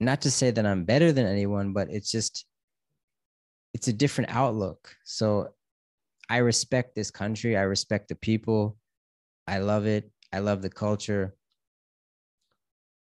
Not 0.00 0.22
to 0.22 0.32
say 0.32 0.50
that 0.50 0.66
I'm 0.66 0.82
better 0.82 1.12
than 1.12 1.26
anyone, 1.26 1.72
but 1.72 1.90
it's 1.90 2.10
just 2.10 2.44
it's 3.72 3.86
a 3.86 3.92
different 3.92 4.30
outlook. 4.30 4.96
So 5.04 5.50
I 6.28 6.38
respect 6.38 6.94
this 6.94 7.10
country. 7.10 7.56
I 7.56 7.62
respect 7.62 8.08
the 8.08 8.14
people. 8.14 8.76
I 9.46 9.58
love 9.58 9.86
it. 9.86 10.10
I 10.32 10.40
love 10.40 10.62
the 10.62 10.70
culture. 10.70 11.34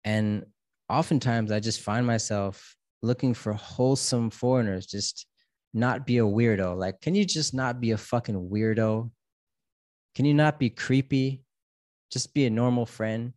And 0.03 0.45
oftentimes 0.89 1.51
I 1.51 1.59
just 1.59 1.81
find 1.81 2.05
myself 2.05 2.75
looking 3.01 3.33
for 3.33 3.53
wholesome 3.53 4.29
foreigners, 4.29 4.85
just 4.85 5.25
not 5.73 6.05
be 6.05 6.19
a 6.19 6.23
weirdo. 6.23 6.77
Like, 6.77 7.01
can 7.01 7.15
you 7.15 7.25
just 7.25 7.53
not 7.53 7.79
be 7.81 7.91
a 7.91 7.97
fucking 7.97 8.49
weirdo? 8.49 9.09
Can 10.15 10.25
you 10.25 10.33
not 10.33 10.59
be 10.59 10.69
creepy? 10.69 11.43
Just 12.11 12.33
be 12.33 12.45
a 12.45 12.49
normal 12.49 12.85
friend. 12.85 13.33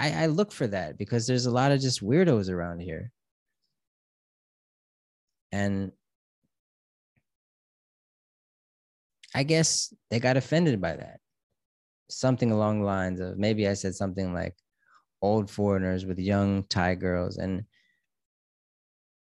I, 0.00 0.24
I 0.24 0.26
look 0.26 0.52
for 0.52 0.66
that 0.66 0.98
because 0.98 1.26
there's 1.26 1.46
a 1.46 1.50
lot 1.50 1.72
of 1.72 1.80
just 1.80 2.02
weirdos 2.02 2.50
around 2.50 2.80
here. 2.80 3.10
And 5.52 5.92
I 9.38 9.44
guess 9.44 9.94
they 10.10 10.18
got 10.18 10.36
offended 10.36 10.80
by 10.80 10.96
that. 10.96 11.20
Something 12.10 12.50
along 12.50 12.80
the 12.80 12.86
lines 12.86 13.20
of 13.20 13.38
maybe 13.38 13.68
I 13.68 13.74
said 13.74 13.94
something 13.94 14.34
like 14.34 14.56
old 15.22 15.48
foreigners 15.48 16.04
with 16.04 16.18
young 16.18 16.64
Thai 16.64 16.96
girls. 16.96 17.38
And, 17.38 17.62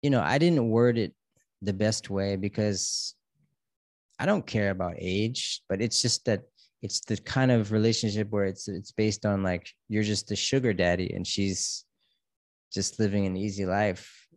you 0.01 0.09
know, 0.09 0.21
I 0.21 0.39
didn't 0.39 0.71
word 0.71 0.97
it 0.97 1.13
the 1.61 1.73
best 1.73 2.09
way 2.09 2.35
because 2.35 3.13
I 4.17 4.25
don't 4.25 4.47
care 4.47 4.71
about 4.71 4.95
age, 4.97 5.61
but 5.69 5.83
it's 5.83 6.01
just 6.01 6.25
that 6.25 6.45
it's 6.81 7.01
the 7.01 7.17
kind 7.17 7.51
of 7.51 7.71
relationship 7.71 8.31
where 8.31 8.45
it's 8.45 8.67
it's 8.67 8.91
based 8.91 9.23
on 9.23 9.43
like 9.43 9.69
you're 9.87 10.01
just 10.01 10.29
the 10.29 10.35
sugar 10.35 10.73
daddy 10.73 11.13
and 11.13 11.27
she's 11.27 11.85
just 12.73 12.99
living 12.99 13.27
an 13.27 13.37
easy 13.37 13.67
life, 13.67 14.27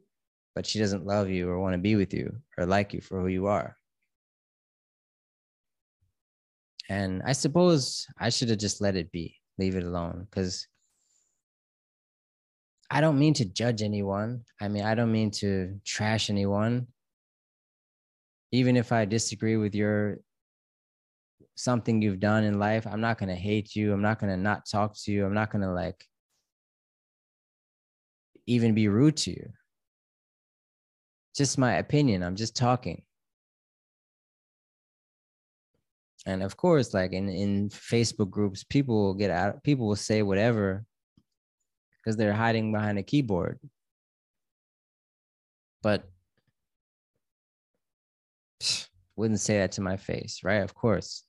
but 0.54 0.66
she 0.66 0.78
doesn't 0.78 1.06
love 1.06 1.30
you 1.30 1.48
or 1.48 1.58
want 1.58 1.72
to 1.72 1.78
be 1.78 1.96
with 1.96 2.12
you 2.12 2.36
or 2.58 2.66
like 2.66 2.92
you 2.92 3.00
for 3.00 3.22
who 3.22 3.28
you 3.28 3.46
are. 3.46 3.78
And 6.90 7.22
I 7.24 7.32
suppose 7.32 8.08
I 8.18 8.30
should 8.30 8.48
have 8.48 8.58
just 8.58 8.80
let 8.80 8.96
it 8.96 9.12
be, 9.12 9.36
leave 9.58 9.76
it 9.76 9.84
alone. 9.84 10.26
Because 10.28 10.66
I 12.90 13.00
don't 13.00 13.20
mean 13.20 13.32
to 13.34 13.44
judge 13.44 13.80
anyone. 13.80 14.42
I 14.60 14.66
mean, 14.66 14.82
I 14.82 14.96
don't 14.96 15.12
mean 15.12 15.30
to 15.42 15.78
trash 15.86 16.30
anyone. 16.30 16.88
Even 18.50 18.76
if 18.76 18.90
I 18.90 19.04
disagree 19.04 19.56
with 19.56 19.76
your 19.76 20.18
something 21.54 22.02
you've 22.02 22.18
done 22.18 22.42
in 22.42 22.58
life, 22.58 22.88
I'm 22.88 23.00
not 23.00 23.18
going 23.18 23.28
to 23.28 23.36
hate 23.36 23.76
you. 23.76 23.92
I'm 23.92 24.02
not 24.02 24.18
going 24.18 24.32
to 24.32 24.36
not 24.36 24.66
talk 24.68 24.96
to 25.04 25.12
you. 25.12 25.24
I'm 25.24 25.34
not 25.34 25.52
going 25.52 25.62
to 25.62 25.70
like 25.70 26.04
even 28.48 28.74
be 28.74 28.88
rude 28.88 29.16
to 29.18 29.30
you. 29.30 29.50
Just 31.36 31.56
my 31.56 31.74
opinion. 31.74 32.24
I'm 32.24 32.34
just 32.34 32.56
talking. 32.56 33.04
And 36.26 36.42
of 36.42 36.56
course 36.56 36.92
like 36.92 37.12
in 37.12 37.28
in 37.28 37.68
facebook 37.70 38.30
groups 38.30 38.62
people 38.64 39.02
will 39.02 39.14
get 39.14 39.30
out 39.30 39.62
people 39.62 39.86
will 39.86 39.96
say 39.96 40.22
whatever 40.22 40.84
because 42.02 42.16
they're 42.16 42.32
hiding 42.32 42.72
behind 42.72 42.98
a 42.98 43.02
keyboard. 43.02 43.58
But 45.82 46.08
wouldn't 49.16 49.40
say 49.40 49.58
that 49.58 49.72
to 49.72 49.80
my 49.80 49.96
face 49.96 50.40
right? 50.42 50.62
Of 50.62 50.74
course. 50.74 51.24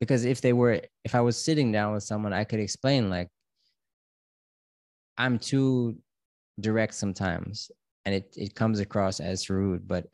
Because 0.00 0.24
if 0.24 0.40
they 0.40 0.52
were 0.52 0.80
if 1.04 1.14
i 1.14 1.20
was 1.20 1.36
sitting 1.36 1.70
down 1.70 1.92
with 1.94 2.02
someone 2.02 2.32
i 2.32 2.42
could 2.42 2.58
explain 2.58 3.08
like 3.08 3.28
i'm 5.16 5.38
too 5.38 5.96
direct 6.58 6.92
sometimes 6.94 7.70
and 8.04 8.16
it, 8.16 8.34
it 8.36 8.54
comes 8.56 8.80
across 8.80 9.20
as 9.20 9.48
rude 9.48 9.86
but 9.86 10.08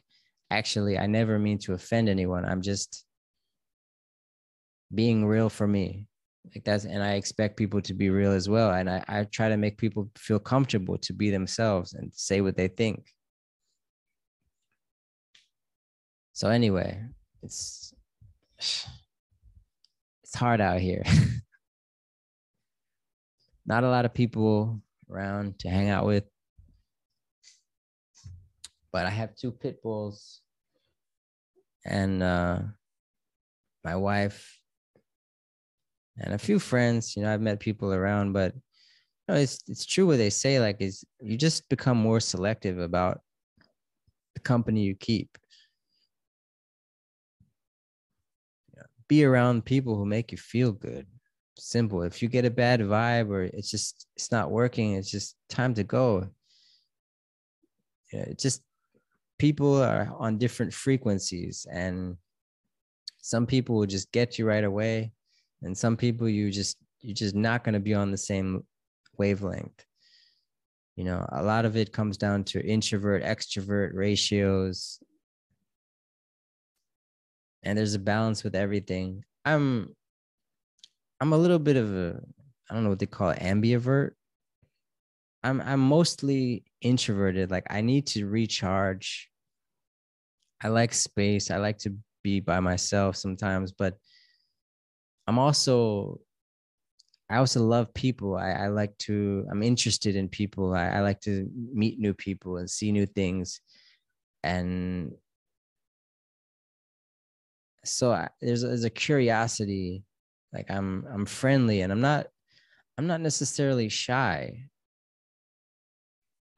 actually, 0.50 0.98
I 0.98 1.06
never 1.06 1.38
mean 1.38 1.58
to 1.60 1.74
offend 1.74 2.08
anyone. 2.08 2.44
I'm 2.44 2.62
just 2.62 3.04
being 4.94 5.26
real 5.26 5.48
for 5.48 5.66
me. 5.66 6.06
Like 6.54 6.64
that's, 6.64 6.84
and 6.84 7.02
I 7.02 7.14
expect 7.14 7.56
people 7.56 7.82
to 7.82 7.94
be 7.94 8.10
real 8.10 8.32
as 8.32 8.48
well. 8.48 8.70
And 8.70 8.88
I, 8.88 9.04
I 9.06 9.24
try 9.24 9.50
to 9.50 9.56
make 9.56 9.76
people 9.76 10.10
feel 10.16 10.38
comfortable 10.38 10.96
to 10.98 11.12
be 11.12 11.30
themselves 11.30 11.92
and 11.92 12.10
say 12.14 12.40
what 12.40 12.56
they 12.56 12.68
think. 12.68 13.06
So 16.32 16.48
anyway, 16.48 17.02
it's 17.42 17.92
it's 18.58 20.34
hard 20.34 20.60
out 20.60 20.80
here. 20.80 21.02
Not 23.66 23.84
a 23.84 23.88
lot 23.88 24.04
of 24.04 24.14
people 24.14 24.80
around 25.10 25.58
to 25.60 25.68
hang 25.68 25.90
out 25.90 26.06
with 26.06 26.24
but 28.92 29.06
I 29.06 29.10
have 29.10 29.36
two 29.36 29.52
pit 29.52 29.82
bulls 29.82 30.40
and 31.84 32.22
uh, 32.22 32.60
my 33.84 33.96
wife 33.96 34.58
and 36.18 36.34
a 36.34 36.38
few 36.38 36.58
friends. 36.58 37.16
You 37.16 37.22
know, 37.22 37.32
I've 37.32 37.40
met 37.40 37.60
people 37.60 37.92
around, 37.92 38.32
but 38.32 38.54
you 38.54 39.34
know, 39.34 39.34
it's 39.34 39.60
it's 39.68 39.86
true 39.86 40.06
what 40.06 40.18
they 40.18 40.30
say. 40.30 40.60
Like, 40.60 40.80
is 40.80 41.04
you 41.20 41.36
just 41.36 41.68
become 41.68 41.96
more 41.96 42.20
selective 42.20 42.78
about 42.78 43.20
the 44.34 44.40
company 44.40 44.82
you 44.82 44.94
keep. 44.94 45.38
be 49.08 49.24
around 49.24 49.64
people 49.64 49.96
who 49.96 50.04
make 50.04 50.30
you 50.30 50.38
feel 50.38 50.70
good. 50.70 51.06
Simple. 51.56 52.02
If 52.02 52.22
you 52.22 52.28
get 52.28 52.44
a 52.44 52.50
bad 52.50 52.80
vibe 52.80 53.30
or 53.30 53.42
it's 53.42 53.70
just 53.70 54.06
it's 54.14 54.30
not 54.30 54.50
working, 54.50 54.92
it's 54.94 55.10
just 55.10 55.34
time 55.48 55.74
to 55.74 55.82
go. 55.82 56.28
Yeah, 58.12 58.26
just 58.38 58.62
people 59.38 59.82
are 59.82 60.12
on 60.18 60.38
different 60.38 60.72
frequencies 60.72 61.66
and 61.70 62.16
some 63.20 63.46
people 63.46 63.76
will 63.76 63.86
just 63.86 64.10
get 64.12 64.38
you 64.38 64.46
right 64.46 64.64
away 64.64 65.12
and 65.62 65.76
some 65.76 65.96
people 65.96 66.28
you 66.28 66.50
just 66.50 66.76
you're 67.00 67.14
just 67.14 67.34
not 67.34 67.64
going 67.64 67.74
to 67.74 67.80
be 67.80 67.94
on 67.94 68.10
the 68.10 68.16
same 68.16 68.64
wavelength. 69.16 69.84
You 70.96 71.04
know 71.04 71.26
a 71.30 71.42
lot 71.42 71.64
of 71.64 71.76
it 71.76 71.92
comes 71.92 72.16
down 72.16 72.44
to 72.44 72.64
introvert 72.64 73.22
extrovert 73.22 73.90
ratios. 73.94 74.98
And 77.62 77.76
there's 77.76 77.94
a 77.94 78.00
balance 78.00 78.44
with 78.44 78.54
everything. 78.54 79.24
I'm 79.44 79.94
i'm 81.20 81.32
a 81.32 81.38
little 81.38 81.58
bit 81.58 81.76
of 81.76 81.94
a 81.94 82.20
i 82.70 82.74
don't 82.74 82.84
know 82.84 82.90
what 82.90 82.98
they 82.98 83.06
call 83.06 83.30
it 83.30 83.40
ambivert. 83.40 84.12
I'm 85.44 85.60
i'm 85.60 85.80
mostly 85.80 86.64
introverted. 86.80 87.50
Like 87.50 87.66
i 87.70 87.80
need 87.80 88.06
to 88.08 88.26
recharge 88.26 89.27
i 90.62 90.68
like 90.68 90.92
space. 90.92 91.50
I 91.50 91.56
like 91.58 91.78
to 91.78 91.94
be 92.24 92.40
by 92.40 92.60
myself 92.60 93.16
sometimes 93.16 93.72
but 93.72 93.94
i'm 95.26 95.38
also 95.38 96.18
i 97.30 97.36
also 97.36 97.62
love 97.62 97.92
people. 97.94 98.36
I, 98.36 98.50
I 98.50 98.68
like 98.68 98.96
to 99.06 99.46
i'm 99.50 99.62
interested 99.62 100.16
in 100.16 100.28
people. 100.28 100.74
I, 100.74 100.88
I 100.88 101.00
like 101.00 101.20
to 101.22 101.48
meet 101.54 101.98
new 101.98 102.14
people 102.14 102.56
and 102.58 102.68
see 102.68 102.90
new 102.92 103.06
things. 103.06 103.60
And 104.42 105.12
so 107.84 108.12
I, 108.12 108.28
there's, 108.40 108.62
there's 108.62 108.84
a 108.84 108.90
curiosity 108.90 110.04
like 110.52 110.70
i'm 110.70 111.06
i'm 111.12 111.26
friendly 111.26 111.80
and 111.82 111.92
i'm 111.92 112.00
not 112.00 112.26
i'm 112.96 113.06
not 113.06 113.20
necessarily 113.20 113.88
shy 113.88 114.68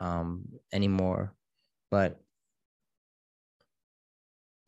um, 0.00 0.44
anymore. 0.72 1.34
But 1.90 2.20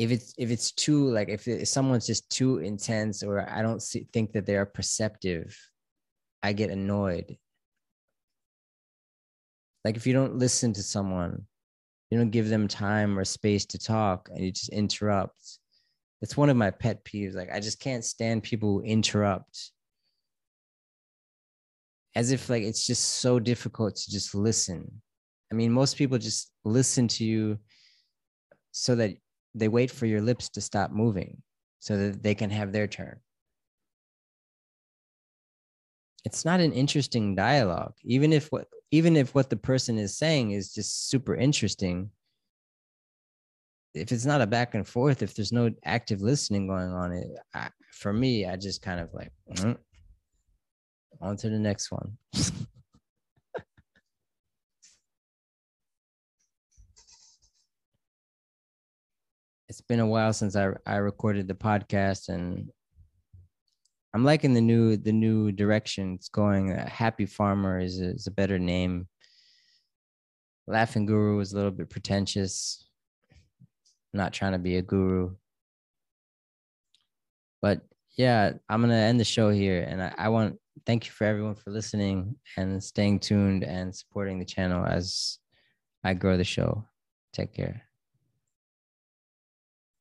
if 0.02 0.10
it's 0.10 0.34
if 0.38 0.50
it's 0.50 0.72
too 0.72 1.10
like 1.10 1.28
if, 1.28 1.46
if 1.46 1.68
someone's 1.68 2.06
just 2.06 2.28
too 2.30 2.58
intense 2.58 3.22
or 3.22 3.48
I 3.48 3.62
don't 3.62 3.82
see, 3.82 4.06
think 4.12 4.32
that 4.32 4.46
they 4.46 4.56
are 4.56 4.66
perceptive, 4.66 5.56
I 6.42 6.52
get 6.52 6.70
annoyed. 6.70 7.36
Like 9.84 9.96
if 9.96 10.06
you 10.06 10.12
don't 10.12 10.38
listen 10.38 10.72
to 10.74 10.82
someone, 10.82 11.46
you 12.10 12.18
don't 12.18 12.30
give 12.30 12.48
them 12.48 12.68
time 12.68 13.18
or 13.18 13.24
space 13.24 13.66
to 13.66 13.78
talk, 13.78 14.28
and 14.30 14.44
you 14.44 14.52
just 14.52 14.70
interrupt. 14.70 15.40
It's 16.20 16.36
one 16.36 16.50
of 16.50 16.56
my 16.56 16.70
pet 16.70 17.04
peeves. 17.04 17.34
Like 17.34 17.52
I 17.52 17.60
just 17.60 17.80
can't 17.80 18.04
stand 18.04 18.42
people 18.42 18.68
who 18.68 18.82
interrupt 18.82 19.72
as 22.14 22.30
if 22.30 22.50
like 22.50 22.62
it's 22.62 22.86
just 22.86 23.04
so 23.20 23.40
difficult 23.40 23.96
to 23.96 24.10
just 24.10 24.34
listen 24.34 25.02
I 25.52 25.54
mean, 25.54 25.70
most 25.70 25.98
people 25.98 26.16
just 26.16 26.50
listen 26.64 27.08
to 27.08 27.24
you 27.24 27.58
so 28.70 28.94
that 28.94 29.12
they 29.54 29.68
wait 29.68 29.90
for 29.90 30.06
your 30.06 30.20
lips 30.20 30.48
to 30.50 30.60
stop 30.60 30.90
moving 30.90 31.42
so 31.80 31.96
that 31.96 32.22
they 32.22 32.34
can 32.34 32.50
have 32.50 32.72
their 32.72 32.86
turn. 32.86 33.18
it's 36.24 36.44
not 36.44 36.60
an 36.60 36.72
interesting 36.72 37.34
dialogue 37.34 37.94
even 38.04 38.32
if 38.32 38.48
what 38.48 38.66
even 38.90 39.16
if 39.16 39.34
what 39.34 39.50
the 39.50 39.56
person 39.56 39.98
is 39.98 40.16
saying 40.16 40.52
is 40.52 40.72
just 40.72 41.08
super 41.08 41.34
interesting 41.34 42.10
if 43.94 44.12
it's 44.12 44.24
not 44.24 44.40
a 44.40 44.46
back 44.46 44.74
and 44.74 44.86
forth 44.86 45.22
if 45.22 45.34
there's 45.34 45.52
no 45.52 45.70
active 45.84 46.22
listening 46.22 46.66
going 46.66 46.90
on 46.90 47.12
it 47.12 47.26
I, 47.54 47.68
for 47.92 48.12
me 48.12 48.46
i 48.46 48.56
just 48.56 48.82
kind 48.82 49.00
of 49.00 49.12
like 49.12 49.32
mm, 49.54 49.76
on 51.20 51.36
to 51.38 51.48
the 51.48 51.58
next 51.58 51.90
one 51.90 52.16
it's 59.72 59.80
been 59.80 60.00
a 60.00 60.06
while 60.06 60.34
since 60.34 60.54
I, 60.54 60.68
I 60.84 60.96
recorded 60.96 61.48
the 61.48 61.54
podcast 61.54 62.28
and 62.28 62.70
I'm 64.12 64.22
liking 64.22 64.52
the 64.52 64.60
new 64.60 64.98
the 64.98 65.12
new 65.12 65.50
direction 65.50 66.12
it's 66.12 66.28
going. 66.28 66.72
Uh, 66.72 66.86
Happy 66.86 67.24
Farmer 67.24 67.80
is 67.80 67.98
a, 67.98 68.10
is 68.10 68.26
a 68.26 68.30
better 68.32 68.58
name. 68.58 69.08
Laughing 70.66 71.06
Guru 71.06 71.40
is 71.40 71.54
a 71.54 71.56
little 71.56 71.70
bit 71.70 71.88
pretentious. 71.88 72.86
I'm 74.12 74.18
not 74.18 74.34
trying 74.34 74.52
to 74.52 74.58
be 74.58 74.76
a 74.76 74.82
guru. 74.82 75.36
But 77.62 77.80
yeah, 78.18 78.52
I'm 78.68 78.82
gonna 78.82 78.94
end 78.94 79.20
the 79.20 79.24
show 79.24 79.48
here, 79.48 79.86
and 79.88 80.02
I, 80.02 80.12
I 80.18 80.28
want 80.28 80.58
thank 80.84 81.06
you 81.06 81.12
for 81.12 81.24
everyone 81.24 81.54
for 81.54 81.70
listening 81.70 82.36
and 82.58 82.84
staying 82.84 83.20
tuned 83.20 83.64
and 83.64 83.96
supporting 83.96 84.38
the 84.38 84.44
channel 84.44 84.84
as 84.84 85.38
I 86.04 86.12
grow 86.12 86.36
the 86.36 86.44
show. 86.44 86.84
Take 87.32 87.54
care. 87.54 87.84